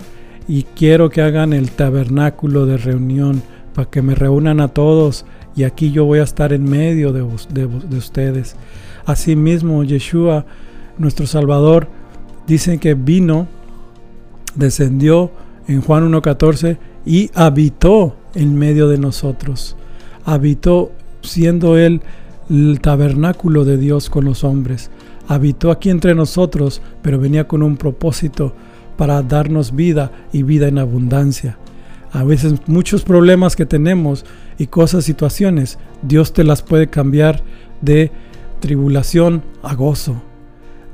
y 0.48 0.64
quiero 0.64 1.10
que 1.10 1.22
hagan 1.22 1.54
el 1.54 1.72
tabernáculo 1.72 2.66
de 2.66 2.78
reunión 2.78 3.44
para 3.74 3.90
que 3.90 4.02
me 4.02 4.16
reúnan 4.16 4.60
a 4.62 4.70
todos 4.70 5.26
y 5.56 5.64
aquí 5.64 5.92
yo 5.92 6.06
voy 6.06 6.20
a 6.20 6.24
estar 6.24 6.54
en 6.54 6.64
medio 6.64 7.14
de 7.14 7.24
ustedes. 7.98 8.56
Asimismo, 9.06 9.84
Yeshua, 9.84 10.46
nuestro 10.98 11.28
Salvador, 11.28 11.88
dice 12.48 12.78
que 12.80 12.94
vino, 12.94 13.48
descendió 14.56 15.32
en 15.68 15.82
Juan 15.82 16.12
1.14 16.12 16.78
y 17.06 17.30
habitó 17.36 18.16
en 18.34 18.58
medio 18.58 18.88
de 18.88 18.98
nosotros. 18.98 19.76
Habitó 20.26 20.92
siendo 21.22 21.78
Él 21.78 22.02
el 22.50 22.80
tabernáculo 22.82 23.66
de 23.66 23.78
Dios 23.78 24.10
con 24.10 24.26
los 24.26 24.44
hombres. 24.44 24.90
Habitó 25.28 25.72
aquí 25.72 25.90
entre 25.90 26.16
nosotros, 26.16 26.82
pero 27.02 27.20
venía 27.20 27.48
con 27.48 27.62
un 27.62 27.78
propósito 27.78 28.54
para 28.98 29.22
darnos 29.22 29.76
vida 29.76 30.12
y 30.34 30.44
vida 30.44 30.68
en 30.68 30.80
abundancia. 30.80 31.58
A 32.12 32.24
veces 32.24 32.56
muchos 32.66 33.04
problemas 33.04 33.56
que 33.56 33.68
tenemos 33.68 34.26
y 34.58 34.68
cosas, 34.68 35.06
situaciones, 35.06 35.78
Dios 36.02 36.34
te 36.34 36.44
las 36.44 36.64
puede 36.64 36.88
cambiar 36.88 37.44
de 37.82 38.12
tribulación 38.60 39.44
a 39.62 39.76
gozo. 39.76 40.22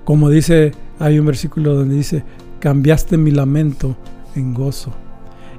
Como 0.04 0.30
dice, 0.30 0.74
hay 1.00 1.18
un 1.18 1.26
versículo 1.26 1.74
donde 1.74 1.96
dice, 1.96 2.24
cambiaste 2.60 3.18
mi 3.18 3.32
lamento 3.32 3.96
en 4.36 4.54
gozo. 4.54 4.94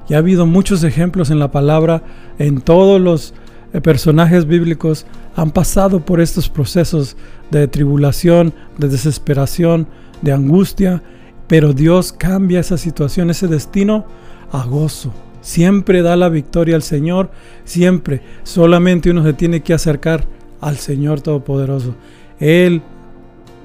Y 0.08 0.14
ha 0.14 0.18
habido 0.18 0.46
muchos 0.46 0.85
ejemplos 0.85 1.30
en 1.30 1.38
la 1.38 1.50
palabra, 1.50 2.02
en 2.38 2.61
todos 2.61 3.00
los 3.00 3.35
personajes 3.80 4.47
bíblicos 4.47 5.06
han 5.35 5.50
pasado 5.50 6.04
por 6.04 6.21
estos 6.21 6.49
procesos 6.49 7.16
de 7.50 7.68
tribulación, 7.68 8.54
de 8.78 8.88
desesperación, 8.88 9.87
de 10.23 10.33
angustia, 10.33 11.02
pero 11.47 11.73
Dios 11.73 12.12
cambia 12.12 12.61
esa 12.61 12.78
situación, 12.78 13.30
ese 13.30 13.49
destino 13.49 14.06
a 14.50 14.64
gozo. 14.64 15.12
Siempre 15.40 16.02
da 16.02 16.16
la 16.16 16.28
victoria 16.28 16.75
al 16.75 16.83
Señor, 16.83 17.30
siempre. 17.64 18.23
Solamente 18.42 19.11
uno 19.11 19.23
se 19.23 19.33
tiene 19.33 19.61
que 19.61 19.75
acercar 19.75 20.26
al 20.61 20.76
Señor 20.76 21.21
Todopoderoso. 21.21 21.95
Él, 22.40 22.83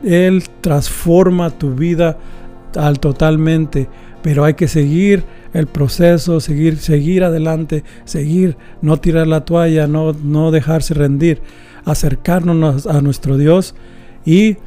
Él 0.03 0.43
transforma 0.61 1.49
tu 1.49 1.73
vida 1.73 2.17
al 2.75 2.99
totalmente, 2.99 3.89
pero 4.21 4.43
hay 4.43 4.53
que 4.53 4.67
seguir 4.67 5.23
el 5.53 5.67
proceso, 5.67 6.39
seguir, 6.39 6.77
seguir 6.77 7.23
adelante, 7.23 7.83
seguir, 8.05 8.57
no 8.81 8.97
tirar 8.97 9.27
la 9.27 9.45
toalla, 9.45 9.87
no, 9.87 10.13
no 10.13 10.51
dejarse 10.51 10.93
rendir, 10.93 11.41
acercarnos 11.85 12.87
a 12.87 13.01
nuestro 13.01 13.37
Dios 13.37 13.75
y 14.25 14.57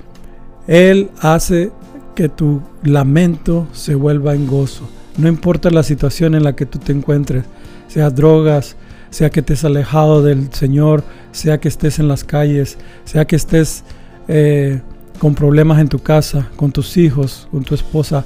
Él 0.67 1.11
hace 1.21 1.71
que 2.15 2.29
tu 2.29 2.63
lamento 2.83 3.67
se 3.73 3.95
vuelva 3.95 4.35
en 4.35 4.47
gozo. 4.47 4.89
No 5.17 5.29
importa 5.29 5.71
la 5.71 5.83
situación 5.83 6.35
en 6.35 6.45
la 6.45 6.57
que 6.57 6.67
tú 6.67 6.79
te 6.79 6.93
encuentres, 6.93 7.45
sea 7.89 8.11
drogas, 8.11 8.77
sea 9.11 9.31
que 9.31 9.41
estés 9.41 9.65
alejado 9.65 10.23
del 10.23 10.53
Señor, 10.53 11.05
sea 11.31 11.59
que 11.59 11.69
estés 11.69 11.99
en 11.99 12.09
las 12.09 12.25
calles, 12.25 12.79
sea 13.05 13.25
que 13.25 13.37
estés 13.37 13.85
eh, 14.27 14.81
con 15.19 15.35
problemas 15.35 15.81
en 15.81 15.89
tu 15.89 16.01
casa, 16.01 16.49
con 16.57 16.73
tus 16.73 16.97
hijos, 16.97 17.47
con 17.51 17.63
tu 17.63 17.75
esposa, 17.75 18.25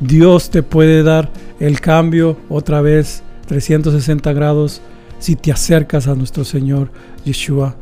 Dios 0.00 0.50
te 0.50 0.62
puede 0.62 1.02
dar 1.02 1.30
el 1.60 1.80
cambio 1.80 2.36
otra 2.48 2.80
vez 2.80 3.22
360 3.46 4.32
grados 4.32 4.80
si 5.18 5.36
te 5.36 5.52
acercas 5.52 6.08
a 6.08 6.14
nuestro 6.14 6.44
Señor 6.44 6.90
Yeshua. 7.24 7.76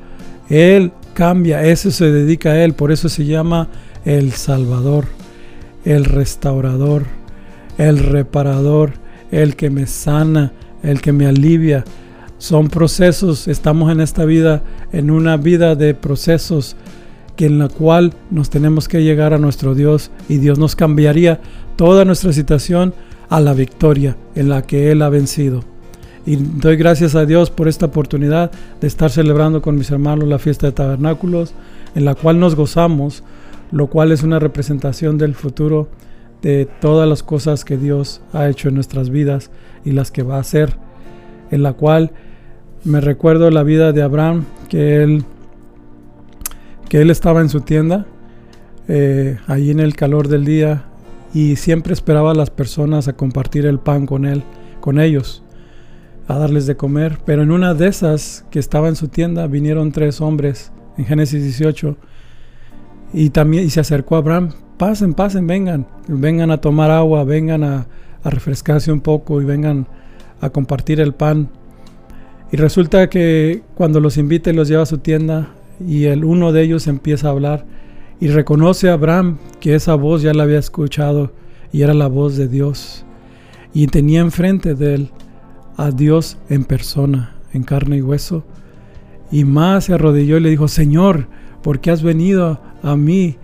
Él 0.49 0.93
cambia, 1.15 1.65
eso 1.65 1.91
se 1.91 2.11
dedica 2.11 2.51
a 2.51 2.65
Él, 2.65 2.75
por 2.75 2.93
eso 2.93 3.09
se 3.09 3.25
llama 3.25 3.69
el 4.05 4.33
Salvador, 4.33 5.07
el 5.85 6.05
restaurador, 6.05 7.05
el 7.79 7.99
reparador, 7.99 8.93
el 9.31 9.57
que 9.57 9.71
me 9.71 9.87
sana, 9.87 10.53
el 10.83 11.01
que 11.01 11.13
me 11.13 11.27
alivia. 11.27 11.85
Son 12.39 12.69
procesos, 12.69 13.49
estamos 13.49 13.91
en 13.93 14.01
esta 14.01 14.25
vida, 14.25 14.63
en 14.93 15.11
una 15.11 15.37
vida 15.37 15.75
de 15.77 15.95
procesos 15.95 16.77
que 17.37 17.47
en 17.47 17.59
la 17.59 17.69
cual 17.69 18.13
nos 18.31 18.51
tenemos 18.51 18.89
que 18.89 19.03
llegar 19.03 19.33
a 19.35 19.39
nuestro 19.39 19.75
Dios 19.75 20.11
y 20.29 20.39
Dios 20.39 20.59
nos 20.59 20.77
cambiaría 20.77 21.41
toda 21.77 22.05
nuestra 22.05 22.33
situación 22.33 22.95
a 23.29 23.41
la 23.41 23.55
victoria 23.55 24.17
en 24.35 24.49
la 24.49 24.63
que 24.63 24.91
Él 24.91 25.03
ha 25.03 25.09
vencido. 25.09 25.65
Y 26.25 26.37
doy 26.37 26.77
gracias 26.77 27.15
a 27.15 27.27
Dios 27.27 27.51
por 27.51 27.67
esta 27.67 27.87
oportunidad 27.87 28.53
de 28.81 28.87
estar 28.87 29.11
celebrando 29.11 29.61
con 29.61 29.77
mis 29.77 29.91
hermanos 29.91 30.29
la 30.29 30.39
fiesta 30.39 30.67
de 30.67 30.73
tabernáculos, 30.73 31.55
en 31.95 32.05
la 32.05 32.15
cual 32.15 32.39
nos 32.39 32.55
gozamos, 32.55 33.25
lo 33.73 33.89
cual 33.89 34.13
es 34.13 34.23
una 34.23 34.39
representación 34.39 35.19
del 35.19 35.35
futuro 35.35 35.89
de 36.43 36.69
todas 36.81 37.09
las 37.09 37.23
cosas 37.23 37.65
que 37.65 37.77
Dios 37.77 38.21
ha 38.33 38.49
hecho 38.49 38.69
en 38.69 38.75
nuestras 38.75 39.11
vidas 39.11 39.51
y 39.85 39.93
las 39.93 40.11
que 40.11 40.23
va 40.23 40.37
a 40.37 40.41
hacer, 40.41 40.77
en 41.51 41.63
la 41.63 41.73
cual 41.73 42.13
me 42.85 43.01
recuerdo 43.01 43.51
la 43.51 43.63
vida 43.63 43.93
de 43.93 44.03
Abraham, 44.03 44.45
que 44.69 45.03
él, 45.03 45.25
que 46.93 47.01
él 47.01 47.09
estaba 47.09 47.41
en 47.41 47.49
su 47.49 47.63
tienda, 47.63 48.05
eh, 48.87 49.39
allí 49.47 49.71
en 49.71 49.81
el 49.81 49.97
calor 49.97 50.29
del 50.29 50.45
día, 50.45 50.85
y 51.33 51.57
siempre 51.57 51.95
esperaba 51.95 52.33
a 52.33 52.35
las 52.35 52.51
personas 52.51 53.09
a 53.09 53.15
compartir 53.15 53.65
el 53.65 53.79
pan 53.79 54.05
con 54.05 54.27
él, 54.27 54.43
con 54.83 55.01
ellos, 55.01 55.43
a 56.29 56.37
darles 56.37 56.67
de 56.67 56.77
comer. 56.77 57.17
Pero 57.25 57.45
en 57.45 57.51
una 57.51 57.73
de 57.73 57.89
esas 57.89 58.45
que 58.51 58.59
estaba 58.59 58.89
en 58.89 58.97
su 58.97 59.09
tienda 59.09 59.47
vinieron 59.47 59.91
tres 59.91 60.21
hombres 60.21 60.71
en 60.99 61.07
Génesis 61.07 61.43
18 61.43 61.97
y 63.15 63.31
también 63.31 63.65
y 63.65 63.71
se 63.71 63.81
acercó 63.81 64.17
a 64.17 64.19
Abraham 64.19 64.51
pasen, 64.77 65.15
pasen, 65.15 65.47
vengan, 65.47 65.87
vengan 66.09 66.51
a 66.51 66.61
tomar 66.61 66.91
agua, 66.91 67.25
vengan 67.25 67.65
a, 67.65 67.87
refrescarse 68.23 68.93
un 68.93 69.01
poco 69.01 69.41
y 69.41 69.47
vengan 69.47 69.87
a 70.43 70.51
compartir 70.51 71.01
el 71.01 71.15
pan. 71.15 71.49
Y 72.51 72.59
resulta 72.59 73.09
que 73.09 73.63
cuando 73.77 73.99
los 73.99 74.19
invita 74.19 74.51
y 74.51 74.53
los 74.53 74.69
lleva 74.69 74.83
a 74.83 74.87
su 74.87 74.99
tienda 74.99 75.55
y 75.81 76.05
el 76.05 76.25
uno 76.25 76.53
de 76.53 76.63
ellos 76.63 76.87
empieza 76.87 77.29
a 77.29 77.33
hablar 77.33 77.67
y 78.21 78.29
reconoce 78.29 78.89
a 78.89 78.95
Abraham 78.95 79.39
que 79.61 79.75
esa 79.75 79.95
voz 79.95 80.23
ya 80.23 80.33
la 80.33 80.45
había 80.45 80.59
escuchado 80.59 81.33
y 81.73 81.83
era 81.83 81.95
la 81.95 82.07
voz 82.07 82.37
de 82.37 82.49
Dios. 82.49 83.05
Y 83.75 83.87
tenía 83.87 84.21
enfrente 84.21 84.75
de 84.75 84.95
él 84.95 85.11
a 85.77 85.91
Dios 85.91 86.39
en 86.49 86.65
persona, 86.65 87.35
en 87.53 87.63
carne 87.63 87.97
y 87.97 88.03
hueso. 88.03 88.45
Y 89.31 89.45
más 89.45 89.85
se 89.85 89.95
arrodilló 89.95 90.37
y 90.37 90.41
le 90.41 90.51
dijo, 90.51 90.69
Señor, 90.69 91.27
¿por 91.63 91.81
qué 91.81 91.91
has 91.91 92.03
venido 92.03 92.61
a 92.83 92.97
mí 92.97 93.39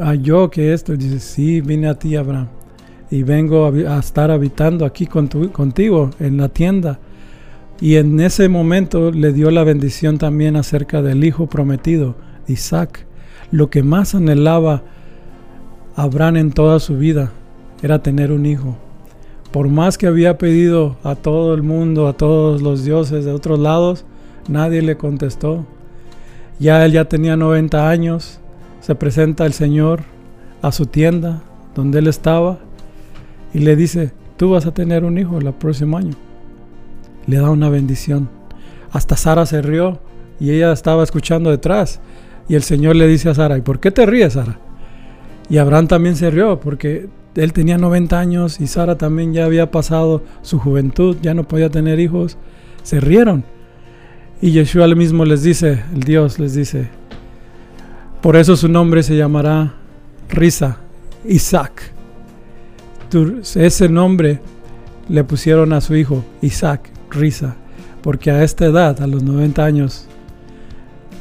a 0.00 0.14
yo 0.14 0.50
que 0.50 0.72
esto, 0.72 0.96
dice, 0.96 1.20
sí, 1.20 1.60
vine 1.60 1.88
a 1.88 1.94
ti, 1.94 2.16
Abraham, 2.16 2.48
y 3.10 3.22
vengo 3.22 3.66
a, 3.66 3.98
estar 3.98 4.30
habitando 4.30 4.84
aquí 4.84 5.06
con 5.06 5.28
contigo 5.28 6.10
en 6.20 6.36
la 6.36 6.48
tienda. 6.48 6.98
Y 7.84 7.96
en 7.96 8.18
ese 8.18 8.48
momento 8.48 9.10
le 9.10 9.34
dio 9.34 9.50
la 9.50 9.62
bendición 9.62 10.16
también 10.16 10.56
acerca 10.56 11.02
del 11.02 11.22
hijo 11.22 11.48
prometido, 11.48 12.14
Isaac. 12.46 13.04
Lo 13.50 13.68
que 13.68 13.82
más 13.82 14.14
anhelaba 14.14 14.84
Abraham 15.94 16.38
en 16.38 16.52
toda 16.52 16.80
su 16.80 16.96
vida 16.96 17.32
era 17.82 18.02
tener 18.02 18.32
un 18.32 18.46
hijo. 18.46 18.78
Por 19.52 19.68
más 19.68 19.98
que 19.98 20.06
había 20.06 20.38
pedido 20.38 20.96
a 21.04 21.14
todo 21.14 21.52
el 21.52 21.62
mundo, 21.62 22.08
a 22.08 22.14
todos 22.14 22.62
los 22.62 22.86
dioses 22.86 23.26
de 23.26 23.32
otros 23.32 23.58
lados, 23.58 24.06
nadie 24.48 24.80
le 24.80 24.96
contestó. 24.96 25.66
Ya 26.58 26.86
él 26.86 26.92
ya 26.92 27.04
tenía 27.04 27.36
90 27.36 27.90
años, 27.90 28.40
se 28.80 28.94
presenta 28.94 29.44
el 29.44 29.52
Señor 29.52 30.04
a 30.62 30.72
su 30.72 30.86
tienda 30.86 31.42
donde 31.74 31.98
él 31.98 32.06
estaba 32.06 32.60
y 33.52 33.58
le 33.58 33.76
dice, 33.76 34.12
tú 34.38 34.52
vas 34.52 34.64
a 34.64 34.72
tener 34.72 35.04
un 35.04 35.18
hijo 35.18 35.36
el 35.36 35.52
próximo 35.52 35.98
año. 35.98 36.23
Le 37.26 37.36
da 37.38 37.50
una 37.50 37.68
bendición. 37.68 38.28
Hasta 38.92 39.16
Sara 39.16 39.46
se 39.46 39.62
rió 39.62 40.00
y 40.38 40.50
ella 40.50 40.72
estaba 40.72 41.02
escuchando 41.02 41.50
detrás. 41.50 42.00
Y 42.48 42.54
el 42.54 42.62
Señor 42.62 42.96
le 42.96 43.06
dice 43.06 43.30
a 43.30 43.34
Sara, 43.34 43.56
¿y 43.56 43.62
por 43.62 43.80
qué 43.80 43.90
te 43.90 44.06
ríes, 44.06 44.34
Sara? 44.34 44.58
Y 45.48 45.58
Abraham 45.58 45.88
también 45.88 46.16
se 46.16 46.30
rió 46.30 46.60
porque 46.60 47.08
él 47.34 47.52
tenía 47.52 47.78
90 47.78 48.18
años 48.18 48.60
y 48.60 48.66
Sara 48.66 48.96
también 48.96 49.32
ya 49.32 49.44
había 49.44 49.70
pasado 49.70 50.22
su 50.42 50.58
juventud, 50.58 51.16
ya 51.20 51.34
no 51.34 51.48
podía 51.48 51.70
tener 51.70 52.00
hijos. 52.00 52.36
Se 52.82 53.00
rieron. 53.00 53.44
Y 54.40 54.50
Yeshua 54.50 54.86
mismo 54.88 55.24
les 55.24 55.42
dice, 55.42 55.82
el 55.94 56.00
Dios 56.00 56.38
les 56.38 56.54
dice, 56.54 56.88
por 58.20 58.36
eso 58.36 58.56
su 58.56 58.68
nombre 58.68 59.02
se 59.02 59.16
llamará 59.16 59.74
Risa, 60.28 60.78
Isaac. 61.26 61.92
Ese 63.54 63.88
nombre 63.88 64.40
le 65.08 65.24
pusieron 65.24 65.72
a 65.72 65.80
su 65.80 65.94
hijo 65.94 66.24
Isaac, 66.42 66.90
Risa, 67.14 67.56
porque 68.02 68.30
a 68.30 68.42
esta 68.42 68.66
edad, 68.66 69.00
a 69.00 69.06
los 69.06 69.22
90 69.22 69.64
años, 69.64 70.06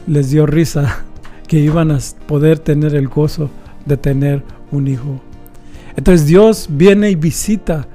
les 0.08 0.30
dio 0.30 0.46
risa 0.46 1.04
que 1.48 1.60
iban 1.60 1.92
a 1.92 2.00
poder 2.28 2.60
tener 2.60 2.96
el 2.96 3.08
gozo 3.08 3.50
de 3.86 3.98
tener 3.98 4.44
un 4.72 4.88
hijo. 4.88 5.22
Entonces 5.96 6.26
Dios 6.26 6.68
viene 6.70 7.12
y 7.12 7.16
visita 7.16 7.88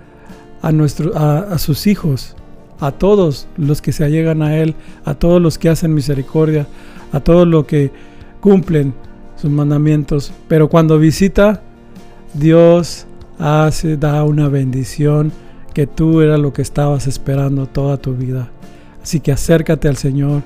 a, 0.62 0.72
nuestro, 0.72 1.16
a, 1.16 1.58
sus 1.58 1.86
hijos, 1.86 2.36
a 2.80 2.92
todos 2.92 3.48
los 3.56 3.82
que 3.82 3.92
se 3.92 4.04
allegan 4.04 4.42
a 4.42 4.56
Él, 4.56 4.74
a 5.04 5.14
todos 5.14 5.42
los 5.42 5.58
que 5.58 5.68
hacen 5.68 5.94
misericordia, 5.94 6.66
a 7.12 7.20
todos 7.20 7.46
los 7.46 7.64
que 7.66 7.90
cumplen 8.40 8.94
sus 9.36 9.50
mandamientos. 9.50 10.32
Pero 10.46 10.68
cuando 10.68 10.98
visita, 10.98 11.62
Dios 12.34 13.06
hace, 13.38 13.96
da 13.96 14.22
una 14.24 14.48
bendición 14.48 15.32
que 15.78 15.86
tú 15.86 16.22
era 16.22 16.36
lo 16.38 16.52
que 16.52 16.60
estabas 16.60 17.06
esperando 17.06 17.66
toda 17.66 17.98
tu 17.98 18.12
vida. 18.16 18.50
Así 19.00 19.20
que 19.20 19.30
acércate 19.30 19.86
al 19.86 19.96
Señor. 19.96 20.42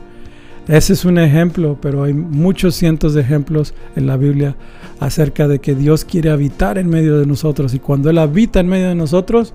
Ese 0.69 0.93
es 0.93 1.07
un 1.07 1.17
ejemplo, 1.17 1.79
pero 1.81 2.05
hay 2.05 2.13
muchos 2.13 2.75
cientos 2.75 3.15
de 3.15 3.23
ejemplos 3.23 3.73
en 3.97 4.07
la 4.07 4.19
Biblia 4.19 4.57
acerca 5.01 5.49
de 5.49 5.59
que 5.59 5.75
Dios 5.75 6.05
quiere 6.05 6.29
habitar 6.29 6.77
en 6.77 6.91
medio 6.91 7.19
de 7.19 7.25
nosotros 7.25 7.73
y 7.73 7.79
cuando 7.79 8.11
Él 8.11 8.19
habita 8.19 8.61
en 8.61 8.67
medio 8.67 8.91
de 8.91 8.95
nosotros, 8.95 9.55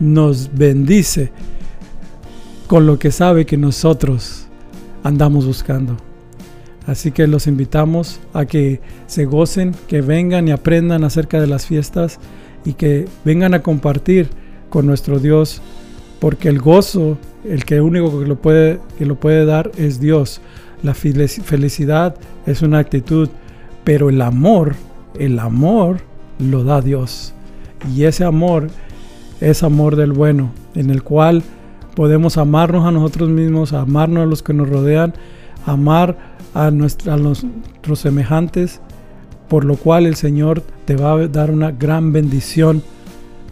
nos 0.00 0.50
bendice 0.52 1.30
con 2.66 2.84
lo 2.84 2.98
que 2.98 3.12
sabe 3.12 3.46
que 3.46 3.56
nosotros 3.56 4.48
andamos 5.04 5.46
buscando. 5.46 5.98
Así 6.84 7.12
que 7.12 7.28
los 7.28 7.46
invitamos 7.46 8.18
a 8.32 8.44
que 8.44 8.80
se 9.06 9.24
gocen, 9.24 9.72
que 9.86 10.00
vengan 10.00 10.48
y 10.48 10.50
aprendan 10.50 11.04
acerca 11.04 11.40
de 11.40 11.46
las 11.46 11.66
fiestas 11.66 12.18
y 12.64 12.72
que 12.72 13.06
vengan 13.24 13.54
a 13.54 13.62
compartir 13.62 14.41
con 14.72 14.86
nuestro 14.86 15.18
Dios, 15.18 15.60
porque 16.18 16.48
el 16.48 16.58
gozo, 16.58 17.18
el 17.44 17.66
que 17.66 17.82
único 17.82 18.18
que 18.18 18.26
lo 18.26 18.36
puede, 18.36 18.80
que 18.96 19.04
lo 19.04 19.16
puede 19.16 19.44
dar 19.44 19.70
es 19.76 20.00
Dios. 20.00 20.40
La 20.82 20.94
felicidad 20.94 22.16
es 22.46 22.62
una 22.62 22.78
actitud, 22.78 23.28
pero 23.84 24.08
el 24.08 24.22
amor, 24.22 24.74
el 25.18 25.38
amor 25.38 25.98
lo 26.38 26.64
da 26.64 26.80
Dios. 26.80 27.34
Y 27.94 28.04
ese 28.04 28.24
amor 28.24 28.68
es 29.42 29.62
amor 29.62 29.96
del 29.96 30.12
bueno, 30.12 30.52
en 30.74 30.88
el 30.88 31.02
cual 31.02 31.42
podemos 31.94 32.38
amarnos 32.38 32.86
a 32.86 32.92
nosotros 32.92 33.28
mismos, 33.28 33.74
amarnos 33.74 34.22
a 34.22 34.26
los 34.26 34.42
que 34.42 34.54
nos 34.54 34.70
rodean, 34.70 35.12
amar 35.66 36.16
a, 36.54 36.70
los, 36.70 37.04
nuestros 37.04 37.98
semejantes, 37.98 38.80
por 39.48 39.66
lo 39.66 39.76
cual 39.76 40.06
el 40.06 40.14
Señor 40.14 40.62
te 40.86 40.96
va 40.96 41.12
a 41.12 41.28
dar 41.28 41.50
una 41.50 41.72
gran 41.72 42.10
bendición. 42.10 42.82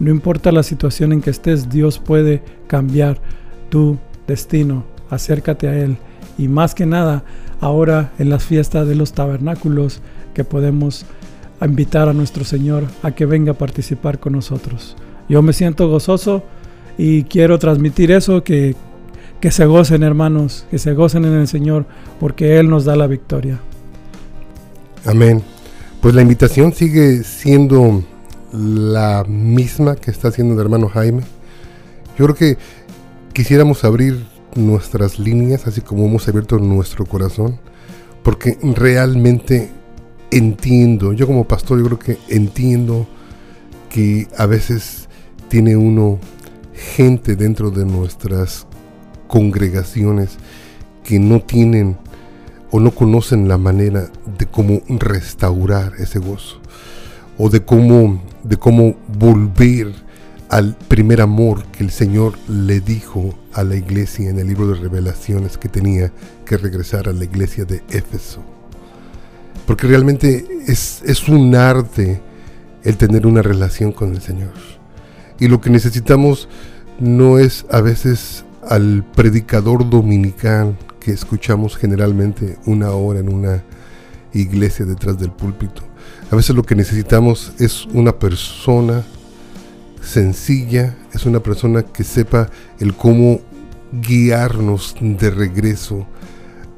No 0.01 0.09
importa 0.09 0.51
la 0.51 0.63
situación 0.63 1.13
en 1.13 1.21
que 1.21 1.29
estés, 1.29 1.69
Dios 1.69 1.99
puede 1.99 2.41
cambiar 2.67 3.21
tu 3.69 3.99
destino. 4.27 4.83
Acércate 5.09 5.67
a 5.67 5.77
Él. 5.77 5.97
Y 6.37 6.47
más 6.47 6.73
que 6.73 6.85
nada, 6.85 7.23
ahora 7.59 8.11
en 8.17 8.31
las 8.31 8.43
fiestas 8.43 8.87
de 8.87 8.95
los 8.95 9.13
tabernáculos, 9.13 10.01
que 10.33 10.43
podemos 10.43 11.05
invitar 11.61 12.09
a 12.09 12.13
nuestro 12.13 12.45
Señor 12.45 12.85
a 13.03 13.11
que 13.11 13.27
venga 13.27 13.51
a 13.51 13.57
participar 13.57 14.19
con 14.19 14.33
nosotros. 14.33 14.97
Yo 15.29 15.43
me 15.43 15.53
siento 15.53 15.87
gozoso 15.87 16.43
y 16.97 17.23
quiero 17.23 17.59
transmitir 17.59 18.11
eso, 18.11 18.43
que 18.43 18.75
que 19.41 19.49
se 19.51 19.65
gocen 19.65 20.03
hermanos, 20.03 20.65
que 20.69 20.77
se 20.77 20.93
gocen 20.93 21.25
en 21.25 21.33
el 21.33 21.47
Señor, 21.47 21.85
porque 22.19 22.59
Él 22.59 22.69
nos 22.69 22.85
da 22.85 22.95
la 22.95 23.07
victoria. 23.07 23.59
Amén. 25.03 25.41
Pues 25.99 26.13
la 26.13 26.21
invitación 26.21 26.71
sigue 26.73 27.23
siendo 27.23 28.03
la 28.51 29.23
misma 29.27 29.95
que 29.95 30.11
está 30.11 30.29
haciendo 30.29 30.53
el 30.55 30.59
hermano 30.59 30.89
Jaime. 30.89 31.21
Yo 32.17 32.25
creo 32.25 32.35
que 32.35 32.57
quisiéramos 33.33 33.83
abrir 33.83 34.25
nuestras 34.55 35.19
líneas, 35.19 35.67
así 35.67 35.81
como 35.81 36.05
hemos 36.05 36.27
abierto 36.27 36.57
nuestro 36.57 37.05
corazón, 37.05 37.59
porque 38.23 38.57
realmente 38.61 39.71
entiendo, 40.31 41.13
yo 41.13 41.27
como 41.27 41.45
pastor 41.45 41.79
yo 41.79 41.85
creo 41.85 41.99
que 41.99 42.17
entiendo 42.29 43.07
que 43.89 44.27
a 44.37 44.45
veces 44.45 45.09
tiene 45.49 45.75
uno 45.75 46.19
gente 46.73 47.35
dentro 47.35 47.71
de 47.71 47.85
nuestras 47.85 48.65
congregaciones 49.27 50.37
que 51.03 51.19
no 51.19 51.41
tienen 51.41 51.97
o 52.71 52.79
no 52.79 52.91
conocen 52.91 53.47
la 53.47 53.57
manera 53.57 54.09
de 54.37 54.45
cómo 54.45 54.81
restaurar 54.87 55.93
ese 55.99 56.19
gozo 56.19 56.59
o 57.37 57.49
de 57.49 57.63
cómo 57.63 58.21
de 58.43 58.57
cómo 58.57 58.95
volver 59.17 59.93
al 60.49 60.75
primer 60.87 61.21
amor 61.21 61.63
que 61.67 61.83
el 61.83 61.91
Señor 61.91 62.37
le 62.49 62.81
dijo 62.81 63.33
a 63.53 63.63
la 63.63 63.75
iglesia 63.75 64.29
en 64.29 64.39
el 64.39 64.47
libro 64.47 64.67
de 64.67 64.75
revelaciones 64.75 65.57
que 65.57 65.69
tenía 65.69 66.11
que 66.45 66.57
regresar 66.57 67.07
a 67.07 67.13
la 67.13 67.23
iglesia 67.23 67.63
de 67.63 67.81
Éfeso. 67.89 68.43
Porque 69.65 69.87
realmente 69.87 70.45
es, 70.67 71.01
es 71.05 71.29
un 71.29 71.55
arte 71.55 72.21
el 72.83 72.97
tener 72.97 73.25
una 73.27 73.41
relación 73.41 73.91
con 73.91 74.11
el 74.11 74.21
Señor. 74.21 74.53
Y 75.39 75.47
lo 75.47 75.61
que 75.61 75.69
necesitamos 75.69 76.49
no 76.99 77.39
es 77.39 77.65
a 77.69 77.81
veces 77.81 78.43
al 78.67 79.03
predicador 79.15 79.89
dominical 79.89 80.77
que 80.99 81.11
escuchamos 81.11 81.77
generalmente 81.77 82.57
una 82.65 82.91
hora 82.91 83.19
en 83.19 83.33
una 83.33 83.63
iglesia 84.33 84.85
detrás 84.85 85.17
del 85.17 85.31
púlpito. 85.31 85.90
A 86.31 86.35
veces 86.37 86.55
lo 86.55 86.63
que 86.63 86.75
necesitamos 86.75 87.51
es 87.59 87.85
una 87.87 88.17
persona 88.17 89.03
sencilla, 90.01 90.97
es 91.13 91.25
una 91.25 91.43
persona 91.43 91.83
que 91.83 92.05
sepa 92.05 92.49
el 92.79 92.93
cómo 92.95 93.41
guiarnos 93.91 94.95
de 95.01 95.29
regreso 95.29 96.07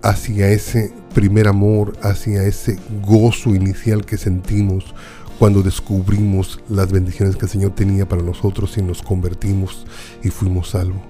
hacia 0.01 0.49
ese 0.49 0.91
primer 1.13 1.47
amor, 1.47 1.93
hacia 2.01 2.43
ese 2.45 2.79
gozo 3.05 3.53
inicial 3.53 4.07
que 4.07 4.17
sentimos 4.17 4.95
cuando 5.37 5.61
descubrimos 5.61 6.59
las 6.67 6.91
bendiciones 6.91 7.35
que 7.35 7.45
el 7.45 7.51
Señor 7.51 7.75
tenía 7.75 8.09
para 8.09 8.23
nosotros 8.23 8.75
y 8.79 8.81
nos 8.81 9.03
convertimos 9.03 9.85
y 10.23 10.29
fuimos 10.29 10.71
salvos. 10.71 11.03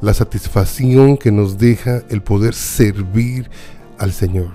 la 0.00 0.14
satisfacción 0.14 1.16
que 1.16 1.32
nos 1.32 1.58
deja 1.58 2.02
el 2.08 2.22
poder 2.22 2.54
servir 2.54 3.50
al 3.98 4.12
Señor. 4.12 4.52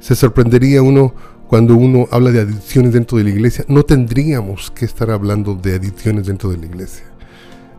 Se 0.00 0.14
sorprendería 0.14 0.82
uno 0.82 1.14
cuando 1.48 1.76
uno 1.76 2.06
habla 2.10 2.30
de 2.30 2.40
adicciones 2.40 2.92
dentro 2.92 3.18
de 3.18 3.24
la 3.24 3.30
iglesia. 3.30 3.64
No 3.68 3.82
tendríamos 3.82 4.70
que 4.70 4.84
estar 4.84 5.10
hablando 5.10 5.54
de 5.54 5.74
adicciones 5.74 6.26
dentro 6.26 6.50
de 6.50 6.58
la 6.58 6.66
iglesia. 6.66 7.04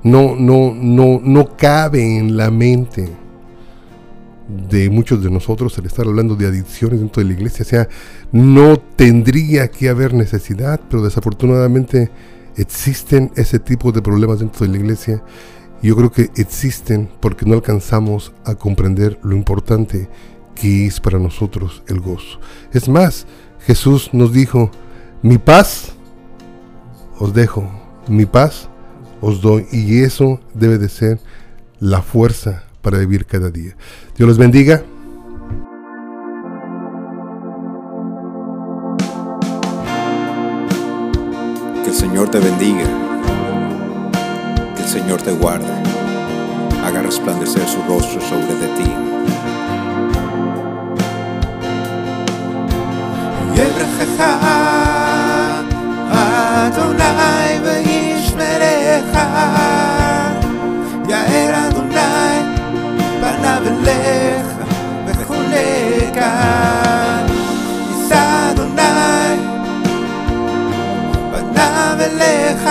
No, 0.03 0.35
no, 0.35 0.73
no, 0.75 1.19
no 1.23 1.57
cabe 1.57 2.17
en 2.17 2.37
la 2.37 2.51
mente 2.51 3.09
de 4.69 4.89
muchos 4.91 5.23
de 5.23 5.31
nosotros 5.31 5.75
el 5.79 5.87
estar 5.87 6.05
hablando 6.05 6.35
de 6.35 6.45
adicciones 6.45 6.99
dentro 6.99 7.23
de 7.23 7.29
la 7.29 7.33
iglesia. 7.33 7.63
O 7.63 7.69
sea, 7.69 7.89
no 8.31 8.77
tendría 8.77 9.69
que 9.69 9.89
haber 9.89 10.13
necesidad, 10.13 10.79
pero 10.89 11.03
desafortunadamente 11.03 12.11
existen 12.55 13.31
ese 13.35 13.59
tipo 13.59 13.91
de 13.91 14.01
problemas 14.01 14.39
dentro 14.39 14.65
de 14.65 14.71
la 14.71 14.77
iglesia 14.77 15.23
yo 15.85 15.95
creo 15.95 16.11
que 16.11 16.31
existen 16.35 17.07
porque 17.19 17.45
no 17.45 17.53
alcanzamos 17.53 18.33
a 18.43 18.55
comprender 18.55 19.19
lo 19.21 19.35
importante 19.35 20.09
que 20.55 20.87
es 20.87 20.99
para 20.99 21.19
nosotros 21.19 21.83
el 21.87 21.99
gozo. 21.99 22.39
Es 22.73 22.89
más, 22.89 23.27
Jesús 23.65 24.09
nos 24.13 24.31
dijo, 24.31 24.71
mi 25.21 25.37
paz 25.37 25.93
os 27.19 27.33
dejo, 27.33 27.69
mi 28.07 28.25
paz 28.25 28.69
os 29.21 29.41
doy. 29.41 29.65
Y 29.71 30.01
eso 30.01 30.39
debe 30.53 30.77
de 30.77 30.89
ser 30.89 31.19
la 31.79 32.01
fuerza 32.01 32.63
para 32.81 32.97
vivir 32.99 33.25
cada 33.25 33.49
día. 33.49 33.75
Dios 34.15 34.27
los 34.27 34.37
bendiga. 34.37 34.83
Que 41.83 41.89
el 41.89 41.95
Señor 41.95 42.29
te 42.29 42.39
bendiga 42.39 43.05
Señor 44.95 45.21
te 45.21 45.33
guarde, 45.33 45.67
haga 46.81 47.01
resplandecer 47.01 47.67
su 47.67 47.81
rostro 47.83 48.21
sobre 48.21 48.55
de 48.55 48.67
ti. 48.77 49.34
יברכך 53.55 54.23
אדוני 56.11 57.59
וישמרך 57.63 59.17
יאר 61.09 61.67
אדוני 61.67 62.41
פניו 63.21 63.63
אליך 63.67 64.47
וחולק 65.05 66.17
יישא 67.89 68.51
אדוני 68.51 69.37
פניו 71.31 71.97
אליך. 71.99 72.69